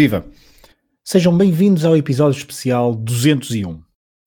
[0.00, 0.24] Viva!
[1.04, 3.82] Sejam bem-vindos ao episódio especial 201.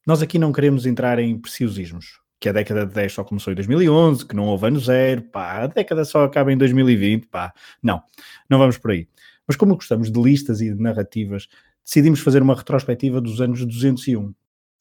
[0.05, 3.55] Nós aqui não queremos entrar em preciosismos, que a década de 10 só começou em
[3.55, 7.52] 2011, que não houve ano zero, pá, a década só acaba em 2020, pá.
[7.82, 8.04] Não,
[8.48, 9.08] não vamos por aí.
[9.48, 11.48] Mas como gostamos de listas e de narrativas,
[11.84, 14.32] decidimos fazer uma retrospectiva dos anos 201.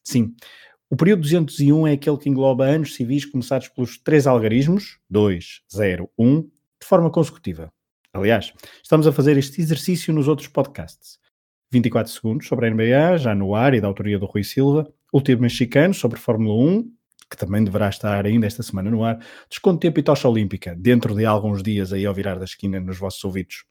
[0.05, 0.35] Sim,
[0.91, 6.11] o período 201 é aquele que engloba anos civis começados pelos três algarismos, 2, 0,
[6.19, 7.73] 1, de forma consecutiva.
[8.15, 8.53] Aliás,
[8.83, 11.19] estamos a fazer este exercício nos outros podcasts.
[11.71, 14.87] 24 segundos sobre a NBA, já no ar e da autoria do Rui Silva.
[15.11, 16.93] Último mexicano sobre Fórmula 1,
[17.31, 19.19] que também deverá estar ainda esta semana no ar.
[19.49, 22.99] Desconto tempo e tocha olímpica, dentro de alguns dias aí ao virar da esquina nos
[22.99, 23.65] vossos ouvidos.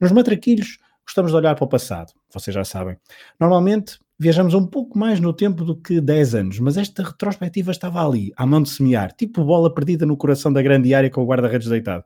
[0.00, 2.96] Nos matraquilhos, gostamos de olhar para o passado, vocês já sabem.
[3.40, 8.06] Normalmente, viajamos um pouco mais no tempo do que 10 anos, mas esta retrospectiva estava
[8.06, 11.26] ali, à mão de semear, tipo bola perdida no coração da grande área com o
[11.26, 12.04] guarda-redes deitado.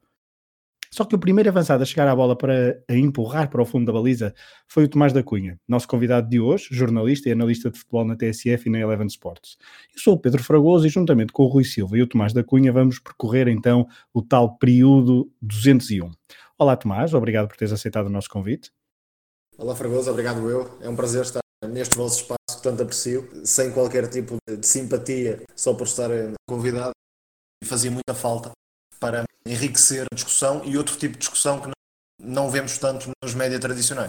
[0.95, 3.87] Só que o primeiro avançado a chegar à bola para a empurrar para o fundo
[3.87, 4.35] da baliza
[4.69, 8.15] foi o Tomás da Cunha, nosso convidado de hoje, jornalista e analista de futebol na
[8.15, 9.57] TSF e na Eleven Sports.
[9.95, 12.45] Eu sou o Pedro Fragoso e juntamente com o Rui Silva e o Tomás da
[12.45, 16.11] Cunha vamos percorrer então o tal período 201.
[16.59, 18.71] Olá Tomás, obrigado por teres aceitado o nosso convite.
[19.57, 20.79] Olá Fragoso, obrigado eu.
[20.83, 25.41] É um prazer estar neste vosso espaço que tanto aprecio, sem qualquer tipo de simpatia,
[25.57, 26.11] só por estar
[26.47, 26.93] convidado.
[27.65, 28.53] Fazia muita falta
[29.03, 31.69] para enriquecer a discussão e outro tipo de discussão que
[32.23, 34.07] não vemos tanto nos média tradicionais.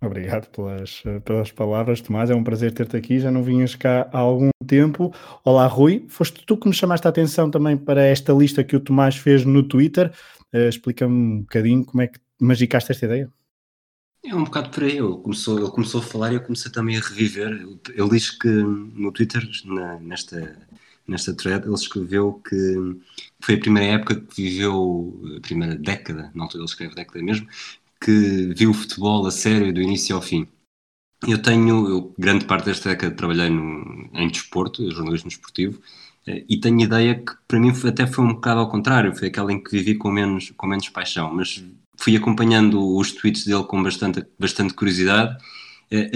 [0.00, 2.30] Obrigado pelas, pelas palavras, Tomás.
[2.30, 3.18] É um prazer ter-te aqui.
[3.18, 5.12] Já não vinhas cá há algum tempo.
[5.44, 6.06] Olá, Rui.
[6.08, 9.44] Foste tu que me chamaste a atenção também para esta lista que o Tomás fez
[9.44, 10.12] no Twitter.
[10.54, 13.28] Uh, Explica-me um bocadinho como é que magicaste esta ideia.
[14.24, 14.96] É um bocado por aí.
[14.96, 17.48] Ele começou, ele começou a falar e eu comecei também a reviver.
[17.48, 20.56] Ele diz que no Twitter, na, nesta
[21.10, 22.96] nesta thread, ele escreveu que
[23.40, 27.48] foi a primeira época que viveu, a primeira década, na altura ele escreve década mesmo,
[28.00, 30.46] que viu o futebol a sério do início ao fim.
[31.26, 35.80] Eu tenho, eu, grande parte desta década trabalhei no, em desporto, jornalismo esportivo,
[36.26, 39.52] eh, e tenho ideia que para mim até foi um bocado ao contrário, foi aquela
[39.52, 41.62] em que vivi com menos, com menos paixão, mas
[41.98, 45.36] fui acompanhando os tweets dele com bastante, bastante curiosidade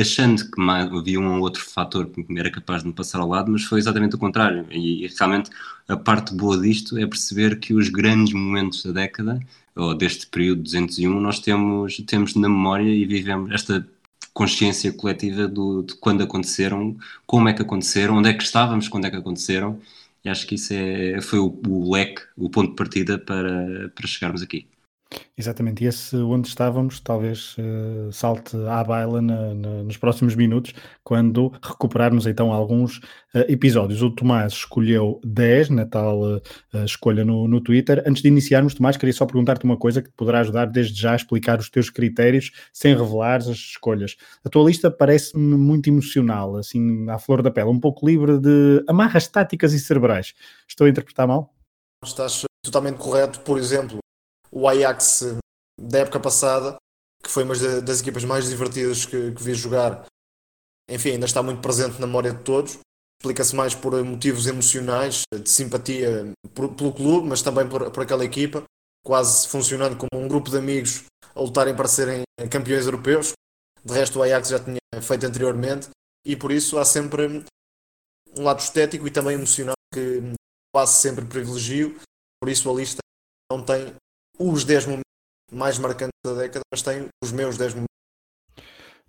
[0.00, 3.50] achando que havia um ou outro fator que era capaz de me passar ao lado,
[3.50, 4.66] mas foi exatamente o contrário.
[4.70, 5.50] E, e, realmente
[5.88, 9.40] a parte boa disto é perceber que os grandes momentos da década,
[9.74, 13.86] ou deste período 201, nós temos, temos na memória e vivemos esta
[14.32, 16.96] consciência coletiva do, de quando aconteceram,
[17.26, 19.80] como é que aconteceram, onde é que estávamos quando é que aconteceram.
[20.24, 24.06] E acho que isso é, foi o, o leque, o ponto de partida para, para
[24.06, 24.66] chegarmos aqui.
[25.36, 30.72] Exatamente, e esse onde estávamos talvez uh, salte à baila na, na, nos próximos minutos,
[31.02, 34.00] quando recuperarmos então alguns uh, episódios.
[34.00, 36.40] O Tomás escolheu 10 na tal uh,
[36.84, 38.00] escolha no, no Twitter.
[38.06, 41.12] Antes de iniciarmos, Tomás, queria só perguntar-te uma coisa que te poderá ajudar desde já
[41.12, 44.16] a explicar os teus critérios sem revelar as escolhas.
[44.44, 48.84] A tua lista parece-me muito emocional, assim, à flor da pele, um pouco livre de
[48.86, 50.32] amarras táticas e cerebrais.
[50.68, 51.52] Estou a interpretar mal?
[52.04, 54.03] Estás totalmente correto, por exemplo
[54.54, 55.36] o Ajax
[55.80, 56.76] da época passada,
[57.22, 60.06] que foi uma das equipas mais divertidas que, que vi jogar,
[60.88, 62.78] enfim, ainda está muito presente na memória de todos.
[63.20, 68.24] Explica-se mais por motivos emocionais, de simpatia por, pelo clube, mas também por, por aquela
[68.24, 68.62] equipa,
[69.04, 71.04] quase funcionando como um grupo de amigos
[71.34, 73.32] a lutarem para serem campeões europeus.
[73.82, 75.88] De resto, o Ajax já tinha feito anteriormente,
[76.24, 77.44] e por isso há sempre
[78.36, 80.22] um lado estético e também emocional que
[80.72, 81.98] quase sempre privilegio.
[82.40, 82.98] Por isso, a lista
[83.50, 83.94] não tem
[84.38, 85.04] os 10 momentos
[85.52, 87.94] mais marcantes da década, mas tenho os meus 10 momentos.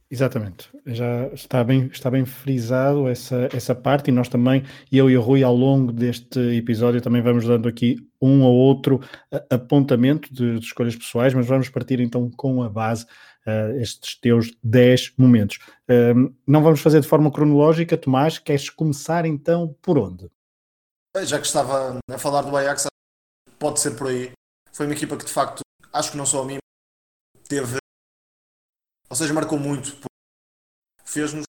[0.09, 5.17] Exatamente, já está bem, está bem frisado essa, essa parte e nós também, eu e
[5.17, 9.01] o Rui, ao longo deste episódio também vamos dando aqui um ou outro
[9.49, 13.05] apontamento de, de escolhas pessoais, mas vamos partir então com a base,
[13.47, 15.57] uh, estes teus 10 momentos.
[15.89, 20.29] Uh, não vamos fazer de forma cronológica, Tomás, queres começar então por onde?
[21.23, 22.85] Já que estava a falar do Ajax,
[23.57, 24.31] pode ser por aí
[24.75, 25.61] foi uma equipa que de facto,
[25.93, 26.57] acho que não só a mim,
[27.47, 27.77] teve,
[29.09, 29.97] ou seja, marcou muito,
[31.05, 31.45] fez-nos,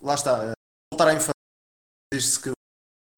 [0.00, 0.54] lá está,
[0.90, 1.32] voltar à infância.
[2.10, 2.52] Diz-se que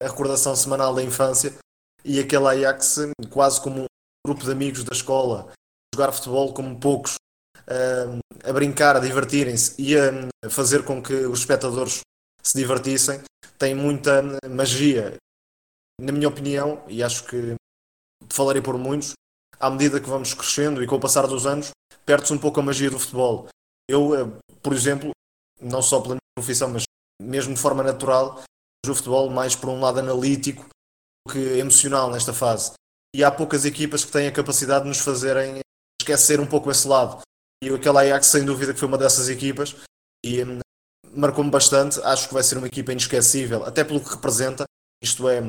[0.01, 1.57] a recordação semanal da infância
[2.03, 2.97] e aquele Ajax,
[3.31, 3.87] quase como um
[4.27, 5.53] grupo de amigos da escola,
[5.95, 7.15] jogar futebol como poucos,
[8.43, 12.01] a brincar, a divertirem-se e a fazer com que os espectadores
[12.43, 13.23] se divertissem,
[13.57, 15.15] tem muita magia.
[16.01, 17.55] Na minha opinião, e acho que
[18.29, 19.13] falarei por muitos,
[19.61, 21.69] à medida que vamos crescendo e com o passar dos anos,
[22.05, 23.47] perde-se um pouco a magia do futebol.
[23.87, 24.27] Eu, eh,
[24.61, 25.11] por exemplo,
[25.61, 26.83] não só pela minha profissão, mas
[27.21, 28.41] mesmo de forma natural,
[28.83, 30.65] vejo o futebol mais por um lado analítico
[31.25, 32.73] do que emocional nesta fase.
[33.15, 35.59] E há poucas equipas que têm a capacidade de nos fazerem
[36.01, 37.21] esquecer um pouco esse lado.
[37.63, 39.75] e aquele Ajax sem dúvida que foi uma dessas equipas
[40.25, 40.59] e hum,
[41.13, 44.63] marcou-me bastante, acho que vai ser uma equipa inesquecível, até pelo que representa,
[45.03, 45.41] isto é,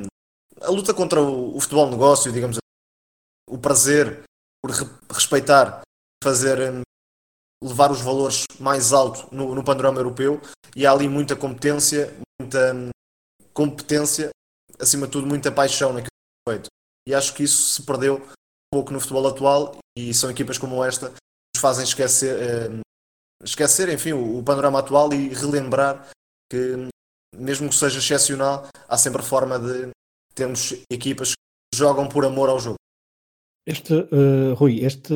[0.60, 2.58] a luta contra o, o futebol negócio, digamos
[3.48, 4.22] o prazer
[4.62, 5.82] por re respeitar,
[6.22, 6.82] fazer hum,
[7.62, 10.40] levar os valores mais alto no, no, panorama europeu
[10.74, 12.90] e há ali muita competência, muita hum,
[13.52, 14.30] competência,
[14.78, 16.68] acima de tudo muita paixão naquilo que é feito.
[17.06, 18.28] E acho que isso se perdeu um
[18.72, 21.16] pouco no futebol atual e são equipas como esta que
[21.54, 22.80] nos fazem esquecer, hum,
[23.44, 26.08] esquecer enfim, o, o panorama atual e relembrar
[26.50, 26.88] que
[27.34, 29.90] mesmo que seja excepcional, há sempre forma de
[30.34, 32.76] termos equipas que jogam por amor ao jogo.
[33.64, 35.14] Este, uh, Rui, este,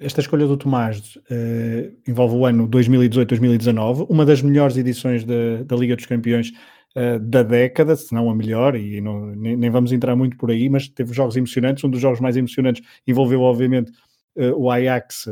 [0.00, 5.76] esta escolha do Tomás uh, envolve o ano 2018-2019, uma das melhores edições da, da
[5.76, 6.50] Liga dos Campeões
[6.96, 10.50] uh, da década, se não a melhor, e não, nem, nem, vamos entrar muito por
[10.50, 11.84] aí, mas teve jogos emocionantes.
[11.84, 13.92] Um dos jogos mais emocionantes envolveu, obviamente,
[14.56, 15.28] o Ajax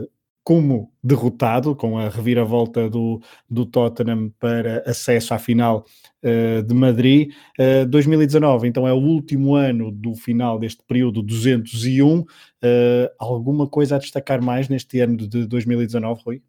[0.46, 3.20] como derrotado, com a reviravolta do,
[3.50, 5.84] do Tottenham para acesso à final
[6.22, 7.32] uh, de Madrid.
[7.58, 12.20] Uh, eh, 2019, então, é o último ano do final deste período 201.
[12.20, 12.26] Uh,
[12.62, 16.42] eh, alguma coisa a destacar mais neste ano de 2019, Rui?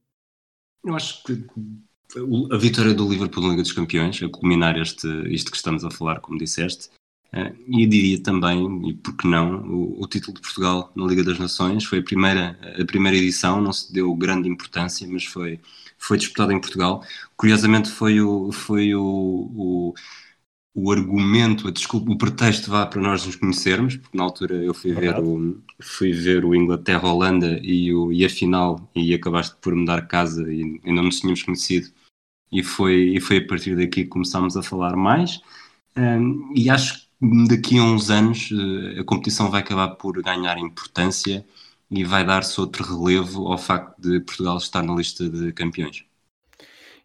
[0.86, 1.44] Eu acho que
[2.54, 5.90] a vitória do Liverpool na Liga dos Campeões, a culminar este, isto que estamos a
[5.90, 6.90] falar, como disseste,
[7.68, 11.38] e diria também, e por que não, o, o, título de Portugal na Liga das
[11.38, 15.60] Nações foi a primeira, a primeira edição, não se deu grande importância, mas foi,
[15.98, 17.04] foi disputada em Portugal.
[17.36, 19.94] Curiosamente foi o, foi o, o,
[20.74, 24.74] o argumento, a desculpa, o pretexto vá para nós nos conhecermos, porque na altura eu
[24.74, 29.76] fui ver o, fui ver o Inglaterra-Holanda e, o, e a final e acabaste por
[29.76, 31.90] me dar casa e ainda não nos tínhamos conhecido
[32.52, 35.42] e foi, e foi a partir daqui que começámos a falar mais.
[35.98, 41.46] Um, e acho daqui a uns anos eh, a competição vai acabar por ganhar importância
[41.90, 46.06] e vai dar-se outro relevo ao facto de Portugal estar na lista de campeões.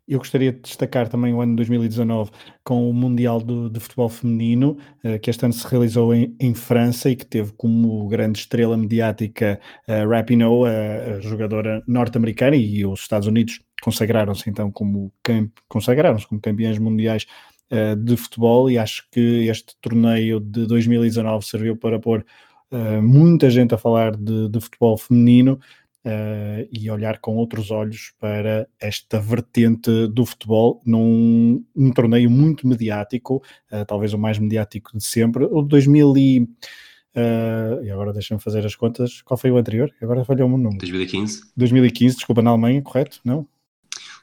[0.07, 2.33] Eu gostaria de destacar também o ano 2019
[2.65, 6.53] com o Mundial do, de Futebol Feminino, uh, que este ano se realizou em, em,
[6.55, 12.85] França e que teve como grande estrela mediática uh, Rapinoe, a, a jogadora norte-americana, e
[12.85, 15.13] os Estados Unidos consagraram-se então como,
[15.69, 17.27] consagraram-se como campeões mundiais
[17.73, 22.25] uh, de futebol e acho que este torneio de 2019 serviu para pôr
[22.71, 25.59] uh, muita gente a falar de, de futebol feminino
[26.05, 32.67] uh, e olhar com outros olhos para esta vertente do futebol num um torneio muito
[32.67, 33.43] mediático,
[33.87, 35.45] talvez o mais mediático de sempre.
[35.45, 36.49] O 2000 e,
[37.15, 39.21] Uh, e agora deixa-me fazer as contas.
[39.21, 39.93] Qual foi o anterior?
[40.01, 40.79] Agora falhou-me o número.
[40.79, 41.43] 2015.
[41.55, 43.21] 2015, desculpa, na Alemanha, correto?
[43.23, 43.47] Não?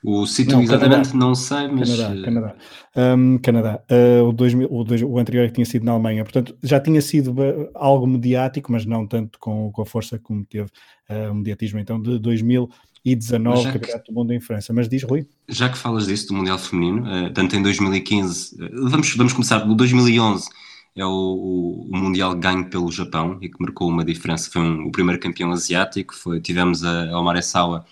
[0.04, 1.25] O sítio não, exatamente Canadá.
[1.25, 1.90] não sei, mas.
[1.90, 2.56] Canadá, eh, Canadá.
[2.96, 3.84] Um, Canadá.
[3.92, 7.36] Uh, o, 2000, o, dois, o anterior tinha sido na Alemanha, portanto já tinha sido
[7.75, 10.69] algo mediático, mas não tanto com, com a força como teve
[11.10, 13.74] uh, o mediatismo então de 2019, que...
[13.74, 14.72] Campeonato do Mundo em França.
[14.72, 15.27] Mas diz, Rui.
[15.50, 19.75] Já que falas disso, do Mundial Feminino, uh, tanto em 2015, vamos, vamos começar, o
[19.75, 20.48] 2011
[20.96, 24.50] é o, o, o, Mundial ganho pelo Japão e que marcou uma diferença.
[24.51, 26.15] Foi um, o primeiro campeão asiático.
[26.15, 27.86] Foi, tivemos a, a Omar Sawa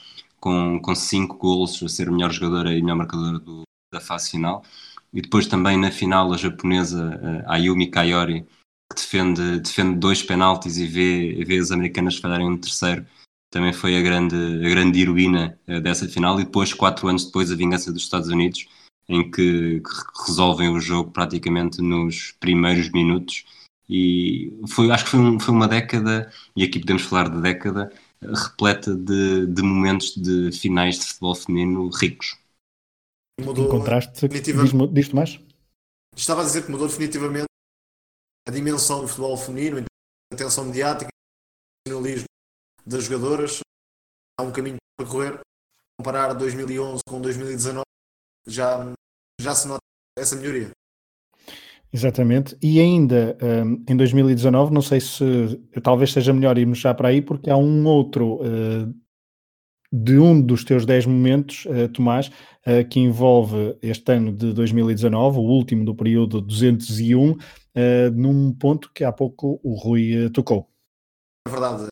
[0.47, 3.63] com, com cinco gols, a ser a melhor jogadora e melhor marcadora do,
[3.93, 4.63] da fase final.
[5.11, 8.45] E depois também na final a japonesa a Ayumi Kayori,
[8.89, 13.05] que defende, defende dois penaltis e vê, vê as americanas falharem um terceiro.
[13.51, 16.39] Também foi a grande, a grande heroína uh, dessa final.
[16.39, 18.65] E depois, quatro anos depois, a vingança dos Estados Unidos,
[19.09, 23.43] em que, que resolvem o jogo praticamente nos primeiros minutos.
[23.89, 27.91] E foi, acho que foi, um, foi uma década, e aqui podemos falar de década,
[28.21, 32.37] repleta de, de momentos de finais de futebol feminino ricos.
[33.39, 34.53] Mudou em contraste, diz-te
[34.91, 35.39] diz mais?
[36.15, 37.45] Estava a dizer que mudou definitivamente
[38.47, 39.85] a dimensão do futebol feminino,
[40.31, 42.27] a atenção mediática, o profissionalismo
[42.85, 43.59] das jogadoras.
[44.39, 45.39] Há um caminho para percorrer.
[45.99, 47.83] Comparar 2011 com 2019,
[48.47, 48.93] já,
[49.39, 49.81] já se nota
[50.17, 50.71] essa melhoria.
[51.91, 55.23] Exatamente, e ainda um, em 2019, não sei se
[55.81, 58.93] talvez seja melhor irmos já para aí, porque há um outro uh,
[59.91, 65.37] de um dos teus 10 momentos, uh, Tomás, uh, que envolve este ano de 2019,
[65.37, 67.37] o último do período 201,
[68.13, 70.67] num ponto que há pouco o Rui tocou.
[71.47, 71.87] É verdade,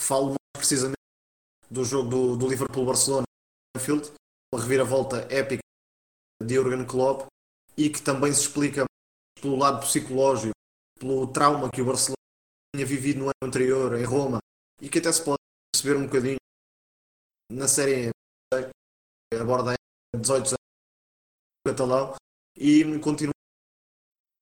[0.00, 0.96] falo mais precisamente
[1.70, 3.24] do jogo do, do Liverpool-Barcelona,
[4.52, 5.60] uma reviravolta épica
[6.42, 7.26] de Jurgen Klopp
[7.76, 8.84] e que também se explica
[9.44, 10.54] pelo lado psicológico,
[10.98, 12.16] pelo trauma que o Barcelona
[12.74, 14.38] tinha vivido no ano anterior em Roma
[14.80, 15.36] e que até se pode
[15.70, 16.38] perceber um bocadinho
[17.52, 18.08] na série
[19.38, 19.74] aborda
[20.16, 20.54] 18 anos
[21.66, 22.14] catalão
[22.56, 23.34] e continua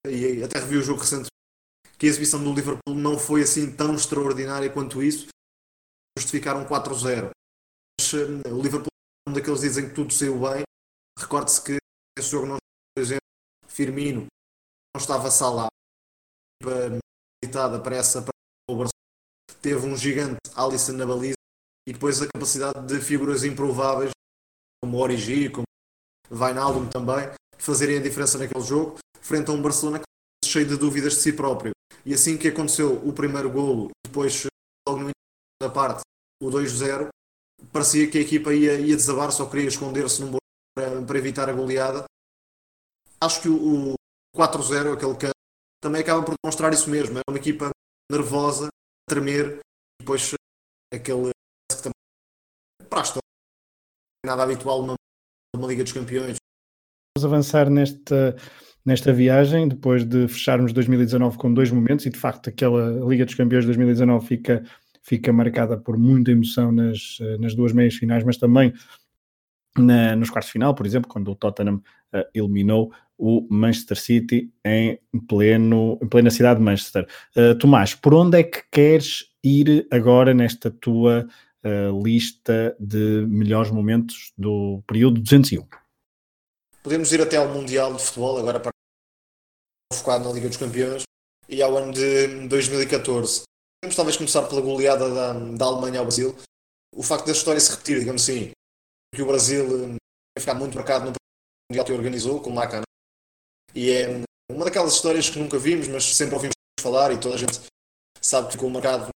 [0.07, 1.27] e até revi o jogo recente
[1.99, 5.27] que a exibição do Liverpool não foi assim tão extraordinária quanto isso.
[6.17, 7.29] Justificaram 4-0
[7.99, 8.87] mas eh, o Liverpool
[9.27, 10.63] é um daqueles dizem que tudo saiu bem.
[11.19, 11.77] Recorde-se que
[12.17, 12.57] esse jogo não
[12.95, 13.25] por exemplo,
[13.67, 14.27] Firmino
[14.97, 15.67] estava Salah
[17.43, 18.33] limitada para essa para.
[19.61, 21.35] Teve um gigante Alisson na baliza
[21.87, 24.11] e depois a capacidade de figuras improváveis
[24.81, 25.63] como Origi, como
[26.29, 30.01] Vainaldum também, fazerem a diferença naquele jogo, frente a um Barcelona
[30.43, 31.71] cheio de dúvidas de si próprio.
[32.05, 34.45] E assim que aconteceu o primeiro golo, depois
[34.87, 35.13] logo no início
[35.61, 36.01] da parte,
[36.41, 37.07] o 2-0,
[37.71, 40.37] parecia que a equipa ia, ia desabar, só queria esconder-se num
[40.75, 42.03] para, para evitar a goleada.
[43.21, 43.93] Acho que o
[44.35, 45.31] 4-0, aquele que
[45.81, 47.19] também acaba por demonstrar isso mesmo.
[47.19, 47.69] É uma equipa
[48.11, 48.69] nervosa,
[49.07, 50.33] tremer, e depois
[50.93, 51.31] aquele
[51.69, 51.93] que também
[52.89, 53.21] para a história,
[54.25, 56.37] nada habitual numa, Liga dos Campeões.
[57.15, 58.35] Vamos avançar nesta,
[58.85, 63.35] nesta viagem, depois de fecharmos 2019 com dois momentos, e de facto aquela Liga dos
[63.35, 64.63] Campeões de 2019 fica,
[65.01, 68.73] fica marcada por muita emoção nas, nas duas meias finais, mas também
[69.77, 71.77] na, nos quartos de final, por exemplo, quando o Tottenham
[72.13, 77.07] uh, eliminou o Manchester City em, pleno, em plena cidade de Manchester.
[77.35, 81.27] Uh, Tomás, por onde é que queres ir agora nesta tua
[81.63, 85.67] uh, lista de melhores momentos do período 201?
[86.81, 88.71] Podemos ir até ao Mundial de Futebol, agora para
[89.93, 91.03] focado na Liga dos Campeões,
[91.47, 93.43] e ao ano de 2014.
[93.81, 96.35] Podemos talvez começar pela goleada da, da Alemanha ao Brasil.
[96.93, 98.51] O facto da história se repetir, digamos assim,
[99.13, 101.13] que o Brasil vai ficar muito marcado no
[101.69, 102.81] Mundial que organizou, com o Macan.
[103.75, 104.07] E é
[104.51, 107.59] uma daquelas histórias que nunca vimos, mas sempre ouvimos falar e toda a gente
[108.21, 109.09] sabe que ficou marcado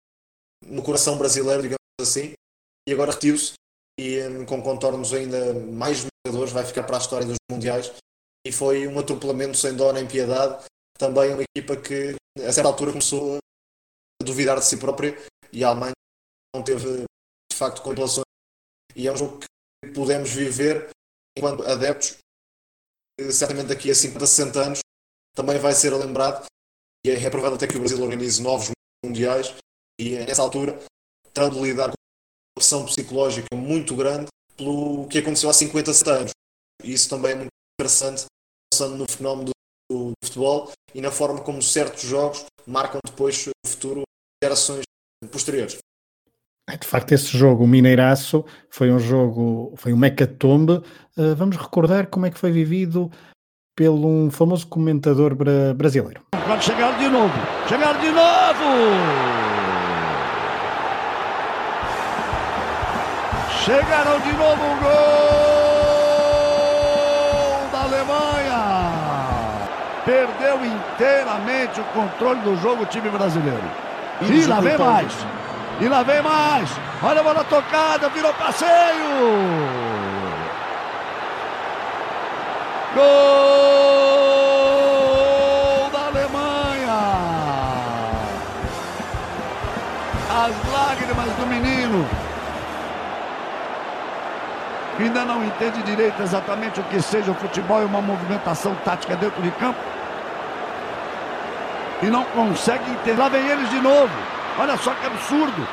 [0.66, 2.34] no coração brasileiro, digamos assim.
[2.88, 3.54] E agora retiu-se
[4.00, 7.92] e com contornos ainda mais jogadores vai ficar para a história dos Mundiais.
[8.46, 10.66] E foi um atropelamento sem dó nem piedade.
[10.98, 15.18] Também uma equipa que, a certa altura, começou a duvidar de si própria
[15.52, 15.94] e a Alemanha
[16.56, 17.04] não teve,
[17.52, 18.26] de facto, contemplações.
[18.96, 20.90] E é um jogo que podemos viver
[21.38, 22.18] enquanto adeptos,
[23.32, 24.80] certamente daqui a 50, 60 anos
[25.34, 26.46] também vai ser lembrado
[27.06, 28.72] e é provável até que o Brasil organize novos
[29.04, 29.54] mundiais
[30.00, 30.80] e nessa altura
[31.34, 36.12] terá de lidar com uma pressão psicológica muito grande pelo que aconteceu há 50, 60
[36.12, 36.32] anos.
[36.84, 38.26] E isso também é muito interessante
[38.72, 39.52] pensando no fenómeno
[39.90, 44.04] do, do futebol e na forma como certos jogos marcam depois o futuro
[44.44, 44.84] gerações
[45.32, 45.78] posteriores.
[46.68, 50.82] É, de facto, esse jogo, o Mineiraço, foi um jogo, foi um mecatombe.
[51.16, 53.12] Uh, vamos recordar como é que foi vivido
[53.76, 56.22] pelo um famoso comentador bra brasileiro.
[56.32, 57.34] Pode chegar de novo,
[57.68, 58.64] chegar de novo!
[63.64, 64.96] Chegaram de novo o gol
[67.72, 68.62] da Alemanha!
[70.04, 73.70] Perdeu inteiramente o controle do jogo o time brasileiro.
[74.22, 75.14] E lá vem mais!
[75.80, 76.70] E lá vem mais.
[77.04, 78.70] Olha a bola tocada, virou passeio.
[82.94, 83.04] Gol
[85.92, 86.96] da Alemanha.
[90.30, 92.08] As lágrimas do menino.
[94.98, 99.42] Ainda não entende direito exatamente o que seja o futebol e uma movimentação tática dentro
[99.42, 99.80] de campo.
[102.02, 103.20] E não consegue entender.
[103.20, 104.35] Lá vem eles de novo.
[104.58, 105.68] Olha só que absurdo.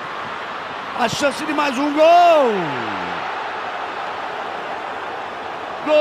[0.99, 2.51] A chance de mais um gol.
[5.87, 5.95] Gol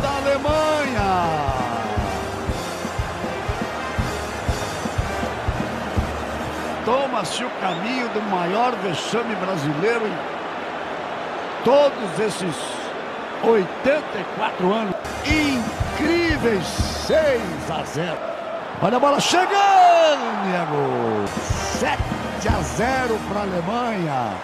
[0.00, 1.46] da Alemanha.
[6.84, 10.16] Toma-se o caminho do maior vexame brasileiro em
[11.64, 12.54] todos esses
[13.42, 14.94] 84 anos.
[15.26, 18.16] Incríveis 6 a 0.
[18.82, 19.75] Olha a bola chegando,
[20.44, 21.26] Diego.
[21.28, 22.02] 7
[22.48, 24.34] a 0 para a Alemanha.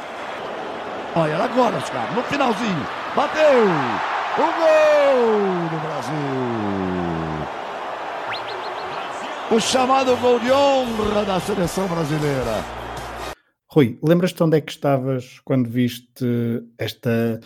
[1.15, 2.87] Olha agora, os caras, no finalzinho.
[3.15, 3.65] Bateu.
[4.39, 6.63] O gol do Brasil.
[9.51, 12.65] O chamado gol de honra da seleção brasileira.
[13.71, 17.41] Rui, lembras-te onde é que estavas quando viste esta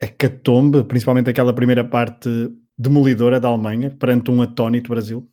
[0.00, 5.26] hecatombe, principalmente aquela primeira parte demolidora da Alemanha, perante um atónito Brasil?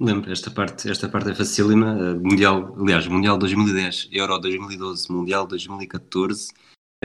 [0.00, 1.92] Lembro, esta parte, esta parte é facílima.
[1.92, 6.52] Uh, mundial, aliás, Mundial 2010, Euro 2012, Mundial 2014.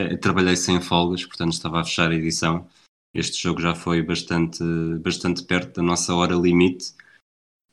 [0.00, 2.66] Uh, trabalhei sem folgas, portanto estava a fechar a edição.
[3.12, 4.64] Este jogo já foi bastante,
[5.02, 6.94] bastante perto da nossa hora limite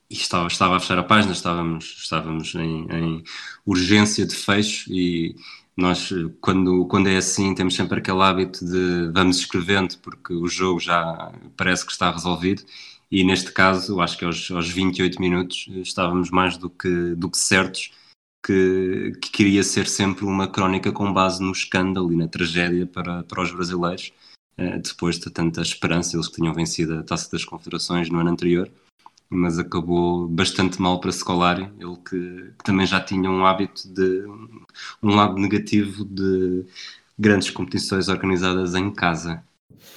[0.09, 3.23] e estava, estava a fechar a página, estávamos, estávamos em, em
[3.65, 5.35] urgência de fecho e
[5.75, 6.09] nós,
[6.41, 11.31] quando, quando é assim, temos sempre aquele hábito de vamos escrevendo porque o jogo já
[11.55, 12.63] parece que está resolvido
[13.15, 17.37] e neste caso, acho que aos, aos 28 minutos estávamos mais do que, do que
[17.37, 17.91] certos
[18.43, 23.21] que, que queria ser sempre uma crónica com base no escândalo e na tragédia para,
[23.21, 24.11] para os brasileiros,
[24.57, 28.31] uh, depois de tanta esperança, eles que tinham vencido a Taça das Confederações no ano
[28.31, 28.67] anterior,
[29.29, 34.25] mas acabou bastante mal para Scolari, ele que, que também já tinha um hábito de
[35.03, 36.65] um lado negativo de
[37.17, 39.43] grandes competições organizadas em casa.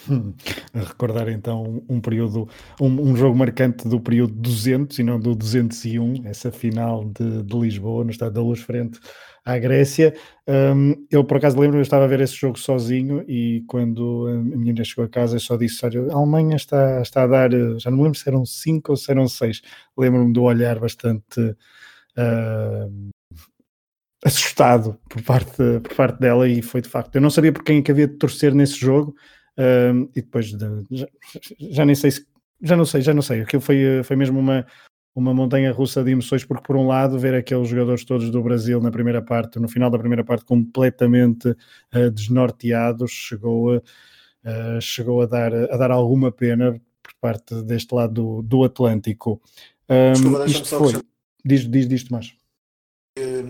[0.74, 2.48] A recordar então um período,
[2.80, 7.56] um, um, jogo marcante do período 200 e não do 201, essa final de, de
[7.58, 8.98] Lisboa, no Estado da Luz, frente
[9.44, 10.14] à Grécia.
[10.48, 14.34] Um, eu, por acaso, lembro, eu estava a ver esse jogo sozinho e quando a
[14.34, 17.90] menina chegou a casa, eu só disse: Olha, a Alemanha está, está a dar, já
[17.90, 19.62] não me lembro se eram 5 ou se eram 6.
[19.96, 21.40] Lembro-me do olhar bastante.
[22.18, 23.10] Uh,
[24.24, 27.14] assustado por parte, por parte dela e foi de facto.
[27.14, 29.14] Eu não sabia por quem é que havia de torcer nesse jogo,
[29.58, 31.06] Uh, e depois de, já,
[31.58, 32.26] já, nem sei se,
[32.60, 33.40] já não sei, já não sei.
[33.40, 34.66] Aquilo foi, foi mesmo uma,
[35.14, 38.80] uma montanha russa de emoções, porque por um lado, ver aqueles jogadores todos do Brasil
[38.80, 45.22] na primeira parte, no final da primeira parte, completamente uh, desnorteados, chegou a, uh, chegou
[45.22, 49.40] a dar, a dar alguma pena por parte deste lado do, do Atlântico.
[49.88, 51.02] Um, Desculpa, isto foi.
[51.44, 52.34] Diz, diz, diz Tomás.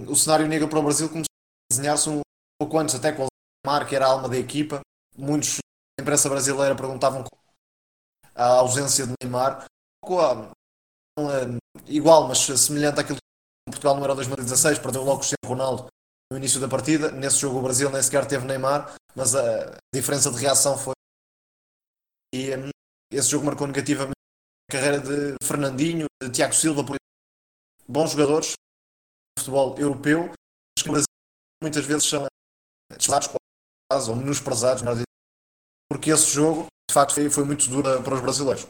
[0.07, 2.21] O cenário negro para o Brasil começou a desenhar-se um
[2.61, 3.27] pouco antes, até com o
[3.67, 4.81] Mar, que era a alma da equipa.
[5.17, 5.59] Muitos
[5.99, 7.25] a imprensa brasileira perguntavam
[8.35, 9.65] a ausência de Neymar.
[11.87, 15.87] Igual, mas semelhante àquilo que Portugal no Euro 2016, perdeu logo Cristiano Ronaldo
[16.31, 17.11] no início da partida.
[17.11, 20.95] Nesse jogo o Brasil nem sequer teve Neymar, mas a diferença de reação foi.
[22.35, 22.51] E
[23.11, 24.15] esse jogo marcou negativamente
[24.69, 26.97] a carreira de Fernandinho, de Tiago Silva, por
[27.89, 28.55] bons jogadores de
[29.39, 31.07] futebol europeu, mas que Brasil
[31.63, 32.27] muitas vezes são
[32.91, 33.29] desleados
[34.09, 34.83] ou menosprezados,
[35.89, 38.67] porque esse jogo, de facto, foi, foi muito duro para os brasileiros.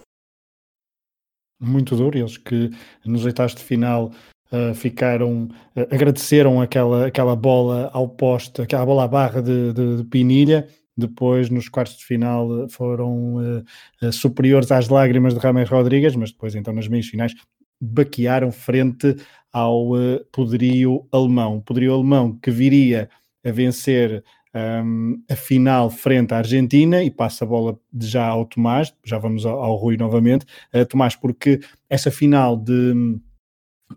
[1.60, 2.70] Muito duro, eles que
[3.04, 4.12] nos oitavos de final
[4.52, 9.96] uh, ficaram, uh, agradeceram aquela, aquela bola ao poste, aquela bola à barra de, de,
[9.96, 16.14] de Pinilha, depois nos quartos de final foram uh, superiores às lágrimas de Rames Rodrigues,
[16.14, 17.34] mas depois então nas meias finais
[17.80, 19.16] baquearam frente
[19.52, 19.90] ao
[20.32, 21.60] poderio alemão.
[21.60, 23.10] Poderio alemão que viria
[23.44, 24.24] a vencer
[24.56, 29.44] um, a final frente à Argentina e passa a bola já ao Tomás, já vamos
[29.44, 33.18] ao, ao Rui novamente, uh, Tomás, porque essa final de,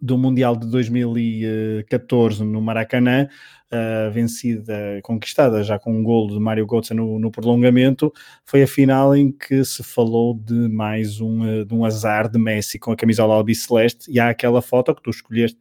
[0.02, 3.30] do Mundial de 2014 no Maracanã,
[3.72, 8.12] uh, vencida, conquistada já com um gol de Mário Götze no, no, prolongamento,
[8.44, 12.38] foi a final em que se falou de mais um, uh, de um azar de
[12.38, 14.12] Messi com a camisola albiceleste.
[14.12, 15.58] E há aquela foto que tu escolheste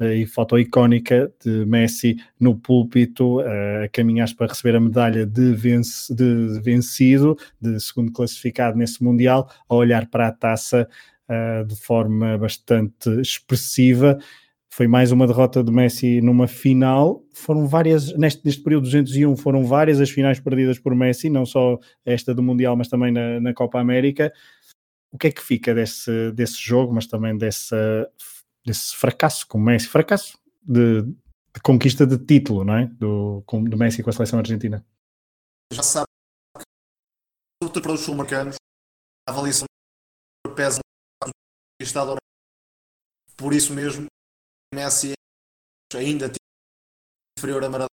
[0.00, 6.60] e foto icónica de Messi no púlpito a caminhar para receber a medalha de, de
[6.60, 10.88] vencido, de segundo classificado nesse Mundial, a olhar para a taça
[11.28, 14.18] uh, de forma bastante expressiva.
[14.70, 17.22] Foi mais uma derrota de Messi numa final.
[17.32, 21.78] Foram várias, neste, neste período 201, foram várias as finais perdidas por Messi, não só
[22.06, 24.32] esta do Mundial, mas também na, na Copa América.
[25.12, 28.08] O que é que fica desse, desse jogo, mas também dessa
[28.64, 32.86] desse fracasso com o Messi, fracasso de, de, conquista de título, não é?
[32.86, 34.84] Do, com, do Messi com a seleção argentina.
[35.72, 36.06] Já sabe
[37.72, 38.56] que para os sul-americanos
[39.28, 39.66] a avaliação
[40.54, 40.80] pesa
[41.80, 42.16] estado
[43.36, 44.06] por isso mesmo
[44.74, 45.12] Messi
[45.94, 46.30] é ainda
[47.38, 47.88] inferior a Maradona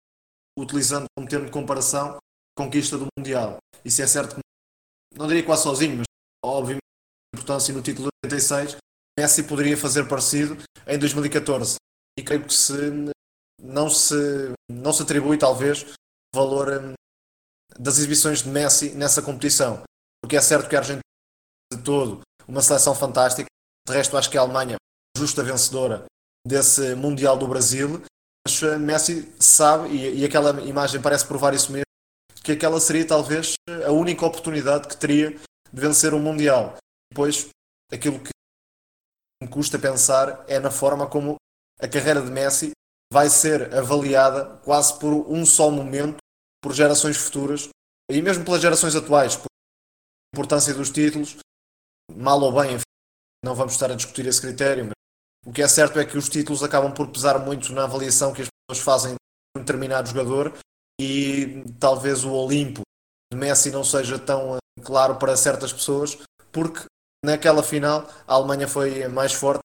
[0.59, 2.19] utilizando como termo de comparação
[2.57, 3.59] conquista do Mundial.
[3.85, 4.41] Isso é certo que
[5.19, 6.07] não diria quase sozinho, mas
[6.45, 6.79] a
[7.35, 8.77] importância no título de 86
[9.19, 11.77] Messi poderia fazer parecido em 2014.
[12.19, 12.73] E creio que se
[13.61, 15.87] não se, não se atribui, talvez,
[16.35, 16.95] valor hum,
[17.79, 19.83] das exibições de Messi nessa competição.
[20.23, 21.01] Porque é certo que a Argentina
[21.73, 23.49] de todo uma seleção fantástica.
[23.87, 26.05] De resto, acho que a Alemanha é justa vencedora
[26.47, 28.03] desse Mundial do Brasil.
[28.47, 31.87] Mas hum, Messi sabe, e, e aquela imagem parece provar isso mesmo,
[32.43, 36.77] que aquela seria talvez a única oportunidade que teria de vencer o Mundial.
[37.11, 37.49] Depois,
[37.93, 38.31] aquilo que
[39.43, 41.37] me custa pensar é na forma como
[41.81, 42.71] a carreira de Messi
[43.13, 46.19] vai ser avaliada quase por um só momento
[46.63, 47.69] por gerações futuras
[48.11, 49.47] e mesmo pelas gerações atuais, por
[50.35, 51.37] importância dos títulos,
[52.13, 52.85] mal ou bem, enfim,
[53.45, 54.93] não vamos estar a discutir esse critério, mas
[55.45, 58.43] o que é certo é que os títulos acabam por pesar muito na avaliação que
[58.43, 60.53] as pessoas fazem de um determinado jogador
[61.01, 62.83] e talvez o Olimpo
[63.33, 66.19] de Messi não seja tão eh, claro para certas pessoas,
[66.51, 66.85] porque
[67.27, 69.61] naquela final a Alemanha foi mais forte.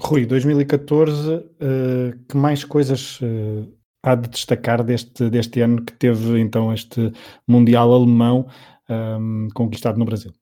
[0.00, 3.68] Rui, 2014, uh, eh, que mais coisas uh,
[4.02, 7.12] há de destacar deste, deste ano que teve então este
[7.46, 8.46] Mundial Alemão
[8.88, 10.32] um, ehm, conquistado no Brasil?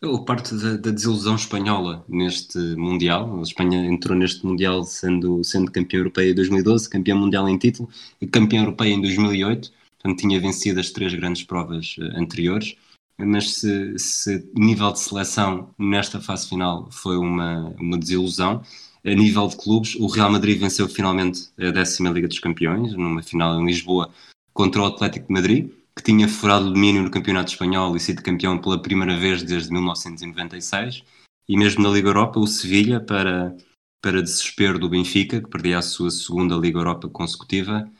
[0.00, 3.38] Eu parto da, da, desilusão espanhola neste Mundial.
[3.38, 7.88] A Espanha entrou neste Mundial sendo, sendo campeã europeia em 2012, campeã mundial em título
[8.20, 9.70] e campeã europeia em 2008.
[9.98, 12.76] Portanto, tinha vencido as três grandes provas uh, anteriores.
[13.24, 18.62] Mas se, se nível de seleção nesta fase final foi uma, uma desilusão,
[19.04, 23.22] a nível de clubes, o Real Madrid venceu finalmente a décima Liga dos Campeões, numa
[23.22, 24.10] final em Lisboa
[24.52, 28.22] contra o Atlético de Madrid que tinha furado o domínio no Campeonato Espanhol e sido
[28.22, 31.04] campeão pela primeira vez desde 1996.
[31.48, 33.54] E mesmo na Liga Europa, o Sevilha, para,
[34.00, 37.90] para desespero do Benfica, que perdia a sua segunda Liga Europa consecutiva,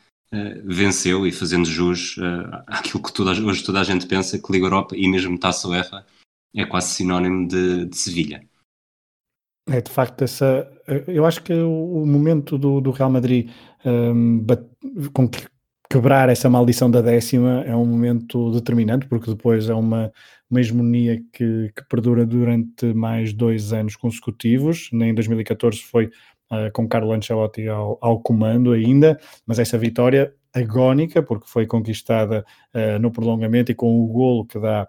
[0.63, 4.65] venceu e fazendo jus uh, àquilo que toda, hoje toda a gente pensa, que Liga
[4.65, 6.05] Europa e mesmo Taça UEFA
[6.55, 8.41] é quase sinónimo de, de Sevilha.
[9.69, 10.69] É de facto essa.
[10.87, 13.49] Eh, eu acho que o momento do, do Real Madrid
[13.85, 14.45] um,
[15.13, 15.45] com que
[15.89, 20.11] quebrar essa maldição da décima é um momento determinante, porque depois é uma,
[20.49, 24.89] uma hegemonia que, que perdura durante mais dois anos consecutivos.
[24.93, 26.09] Em 2014 foi
[26.51, 32.45] uh, com Carlo Ancelotti ao, ao, comando ainda, mas essa vitória agónica, porque foi conquistada
[32.75, 34.87] uh, no prolongamento e com o golo que dá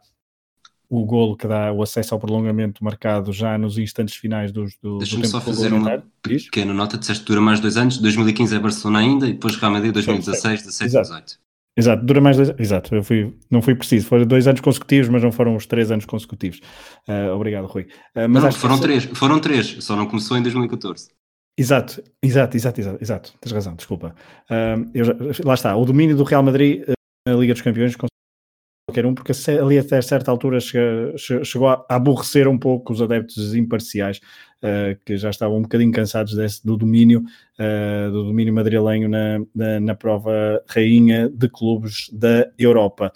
[0.90, 4.98] o golo que dá o acesso ao prolongamento marcado já nos instantes finais dos, do,
[4.98, 8.98] Deixa-me só fazer uma pequena nota, disseste que dura mais dois anos, 2015 é Barcelona
[8.98, 11.42] ainda e depois Real Madrid 2016, 17 e 18.
[11.74, 15.22] Exato, dura mais dois Exato, eu fui, não fui preciso, foram dois anos consecutivos, mas
[15.22, 16.60] não foram os três anos consecutivos.
[17.08, 17.84] Uh, obrigado, Rui.
[18.14, 21.08] Uh, mas não, foram três, foram três, só não começou em 2014.
[21.56, 23.34] Exato, exato, exato, exato, exato.
[23.40, 24.14] tens razão, desculpa.
[24.50, 25.06] Uh, eu,
[25.44, 26.82] lá está, o domínio do Real Madrid
[27.26, 32.48] na Liga dos Campeões qualquer um, porque ali até certa altura chegou, chegou a aborrecer
[32.48, 37.22] um pouco os adeptos imparciais, uh, que já estavam um bocadinho cansados desse, do domínio,
[37.58, 43.12] uh, do domínio madrilenho na, na, na, prova rainha de clubes da Europa.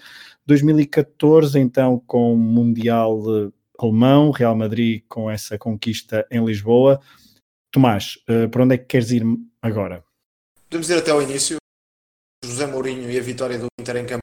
[0.46, 3.22] 2014, então, com o Mundial
[3.78, 7.00] Alemão, Real Madrid com essa conquista em Lisboa.
[7.76, 9.22] Tomás, uh, para onde é que queres ir
[9.60, 10.02] agora?
[10.70, 11.58] Podemos ir até ao início.
[12.42, 14.22] José Mourinho e a vitória do Inter em campo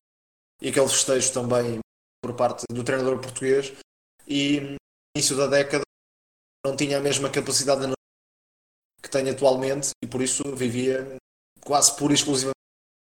[0.60, 1.78] e aquele festejo também
[2.20, 3.72] por parte do treinador português.
[4.28, 4.78] E no
[5.16, 5.84] início da década
[6.66, 7.94] não tinha a mesma capacidade
[9.04, 11.16] que tem atualmente e por isso vivia
[11.62, 12.58] quase pura e exclusivamente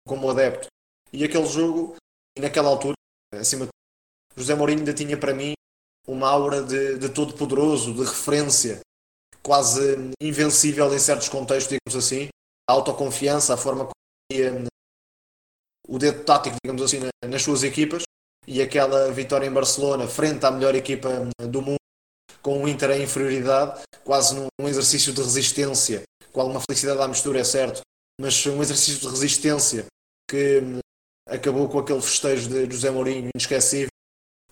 [0.06, 0.68] como adepto.
[1.14, 1.96] E aquele jogo,
[2.38, 2.96] e naquela altura,
[3.32, 5.54] acima de tudo, José Mourinho ainda tinha para mim
[6.06, 8.82] uma aura de, de todo poderoso, de referência,
[9.44, 12.30] quase invencível em certos contextos, digamos assim.
[12.70, 13.94] A autoconfiança, a forma como
[14.32, 14.66] ia
[15.88, 18.04] o dedo tático, digamos assim, nas suas equipas
[18.48, 21.78] e aquela vitória em Barcelona frente à melhor equipa do mundo,
[22.42, 27.40] com o Inter em inferioridade, quase num exercício de resistência, com alguma felicidade à mistura,
[27.40, 27.82] é certo,
[28.20, 29.86] mas um exercício de resistência
[30.30, 30.80] que hum,
[31.28, 33.90] acabou com aquele festejo de José Mourinho inesquecível,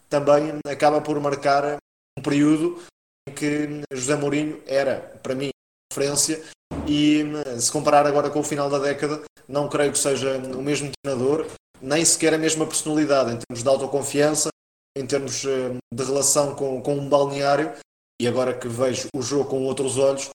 [0.10, 1.78] também acaba por marcar
[2.18, 2.82] um período
[3.30, 5.50] que José Mourinho era, para mim,
[5.92, 6.42] referência
[6.88, 7.24] e
[7.60, 11.46] se comparar agora com o final da década, não creio que seja o mesmo treinador,
[11.82, 14.50] nem sequer a mesma personalidade, em termos de autoconfiança,
[14.96, 17.74] em termos eh, de relação com, com um balneário.
[18.22, 20.30] E agora que vejo o jogo com outros olhos,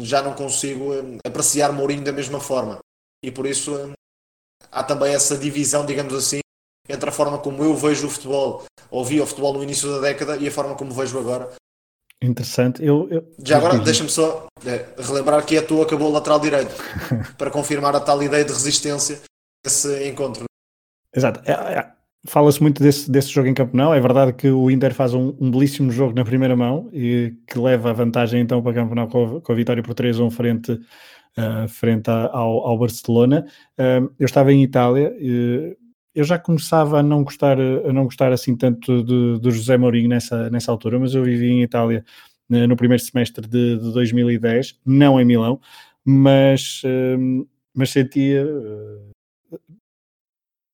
[0.00, 2.78] já não consigo eh, apreciar Mourinho da mesma forma.
[3.24, 3.92] E por isso eh,
[4.70, 6.40] há também essa divisão, digamos assim,
[6.88, 10.00] entre a forma como eu vejo o futebol, ou vi o futebol no início da
[10.00, 11.52] década, e a forma como vejo agora.
[12.22, 12.84] Interessante.
[12.84, 13.24] Eu, eu...
[13.44, 16.74] Já agora, deixa-me só é, relembrar que é tu acabou o lateral direito
[17.38, 19.20] para confirmar a tal ideia de resistência
[19.64, 20.44] desse encontro.
[21.14, 21.40] Exato.
[21.48, 21.92] É, é,
[22.26, 23.94] Fala-se muito desse, desse jogo em campo, não?
[23.94, 27.58] É verdade que o Inter faz um, um, belíssimo jogo na primeira mão e que
[27.58, 30.72] leva a vantagem então para campo não com, a, com a vitória por 3-1 frente,
[30.72, 33.46] uh, frente ao, ao Barcelona.
[33.78, 35.76] Uh, eu estava em Itália e
[36.18, 40.50] eu já começava a não gostar, a não gostar assim tanto do, José Mourinho nessa,
[40.50, 42.04] nessa altura, mas eu vivi em Itália
[42.50, 45.60] uh, no primeiro semestre de, de, 2010, não em Milão,
[46.04, 46.82] mas,
[47.72, 48.44] mas sentia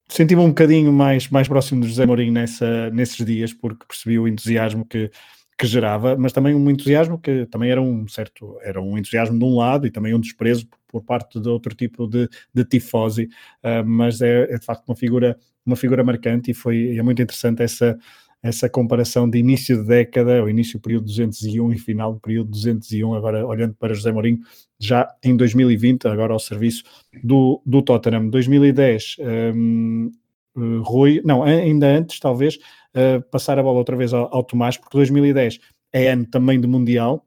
[0.08, 4.26] senti-me um bocadinho mais, mais próximo de José Mourinho nessa, nesses dias, porque percebi o
[4.26, 5.10] entusiasmo que,
[5.56, 9.44] que gerava, mas também um entusiasmo que também era um certo, era um entusiasmo de
[9.44, 13.28] um lado e também um desprezo por, parte de outro tipo de, de tifosi,
[13.62, 17.20] uh, mas é, é, de facto uma figura, uma figura marcante e foi é muito
[17.20, 17.98] interessante essa,
[18.44, 22.50] essa comparação de início de década, o início do período 201 e final do período
[22.50, 24.40] 201, agora olhando para José Mourinho,
[24.78, 26.82] já em 2020, agora ao serviço
[27.22, 28.28] do, do Tottenham.
[28.28, 29.16] 2010,
[29.54, 30.10] um,
[30.56, 34.76] uh, Rui, não, ainda antes, talvez, uh, passar a bola outra vez ao, ao Tomás,
[34.76, 35.60] porque 2010
[35.92, 37.24] é ano também de Mundial,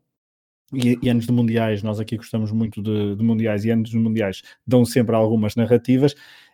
[0.73, 3.97] e, e, anos de mundiais, nós aqui gostamos muito de, de, mundiais, e anos de
[3.97, 6.13] mundiais dão sempre algumas narrativas,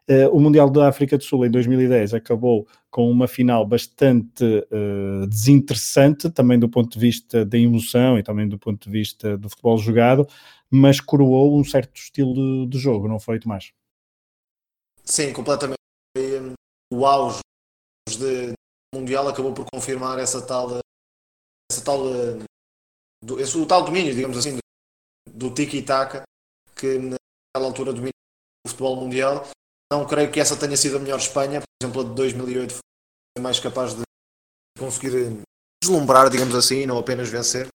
[0.09, 5.25] Uh, o Mundial da África do Sul em 2010 acabou com uma final bastante uh,
[5.27, 9.49] desinteressante, também do ponto de vista da emoção e também do ponto de vista do
[9.49, 10.27] futebol jogado,
[10.69, 13.71] mas coroou um certo estilo de, de jogo, não foi, Tomás?
[15.05, 15.82] Sim, completamente.
[16.93, 17.39] O auge
[18.07, 18.53] de
[18.93, 20.77] Mundial acabou por confirmar essa tal,
[21.71, 21.97] essa tal,
[23.23, 24.59] do, esse, o tal domínio, digamos assim, do,
[25.33, 26.21] do tiki-taka
[26.75, 28.11] que naquela altura domina
[28.63, 29.47] o futebol mundial.
[29.91, 33.41] Não creio que essa tenha sido a melhor Espanha, por exemplo, a de 2008 foi
[33.41, 34.03] mais capaz de
[34.77, 35.41] conseguir
[35.81, 37.67] deslumbrar, digamos assim, não apenas vencer.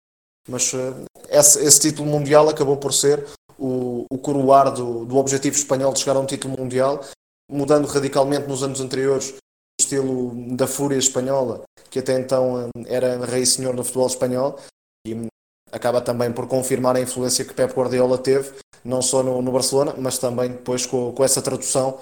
[0.48, 3.26] Mas uh, esse, esse, título mundial acabou por ser
[3.58, 7.04] o, o coroar do, do objetivo espanhol de chegar a um título mundial,
[7.50, 13.24] mudando radicalmente nos anos anteriores o estilo da fúria espanhola, que até então uh, era
[13.24, 14.58] rei senhor no futebol espanhol,
[15.06, 15.28] e
[15.72, 18.52] acaba também por confirmar a influência que Pep Guardiola teve,
[18.84, 22.00] não só no, no Barcelona, mas também depois com, com essa tradução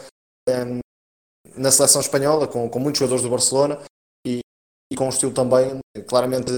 [0.48, 0.80] um,
[1.56, 3.80] na seleção espanhola, com, com muitos jogadores do Barcelona
[4.92, 6.52] e, com um estilo também claramente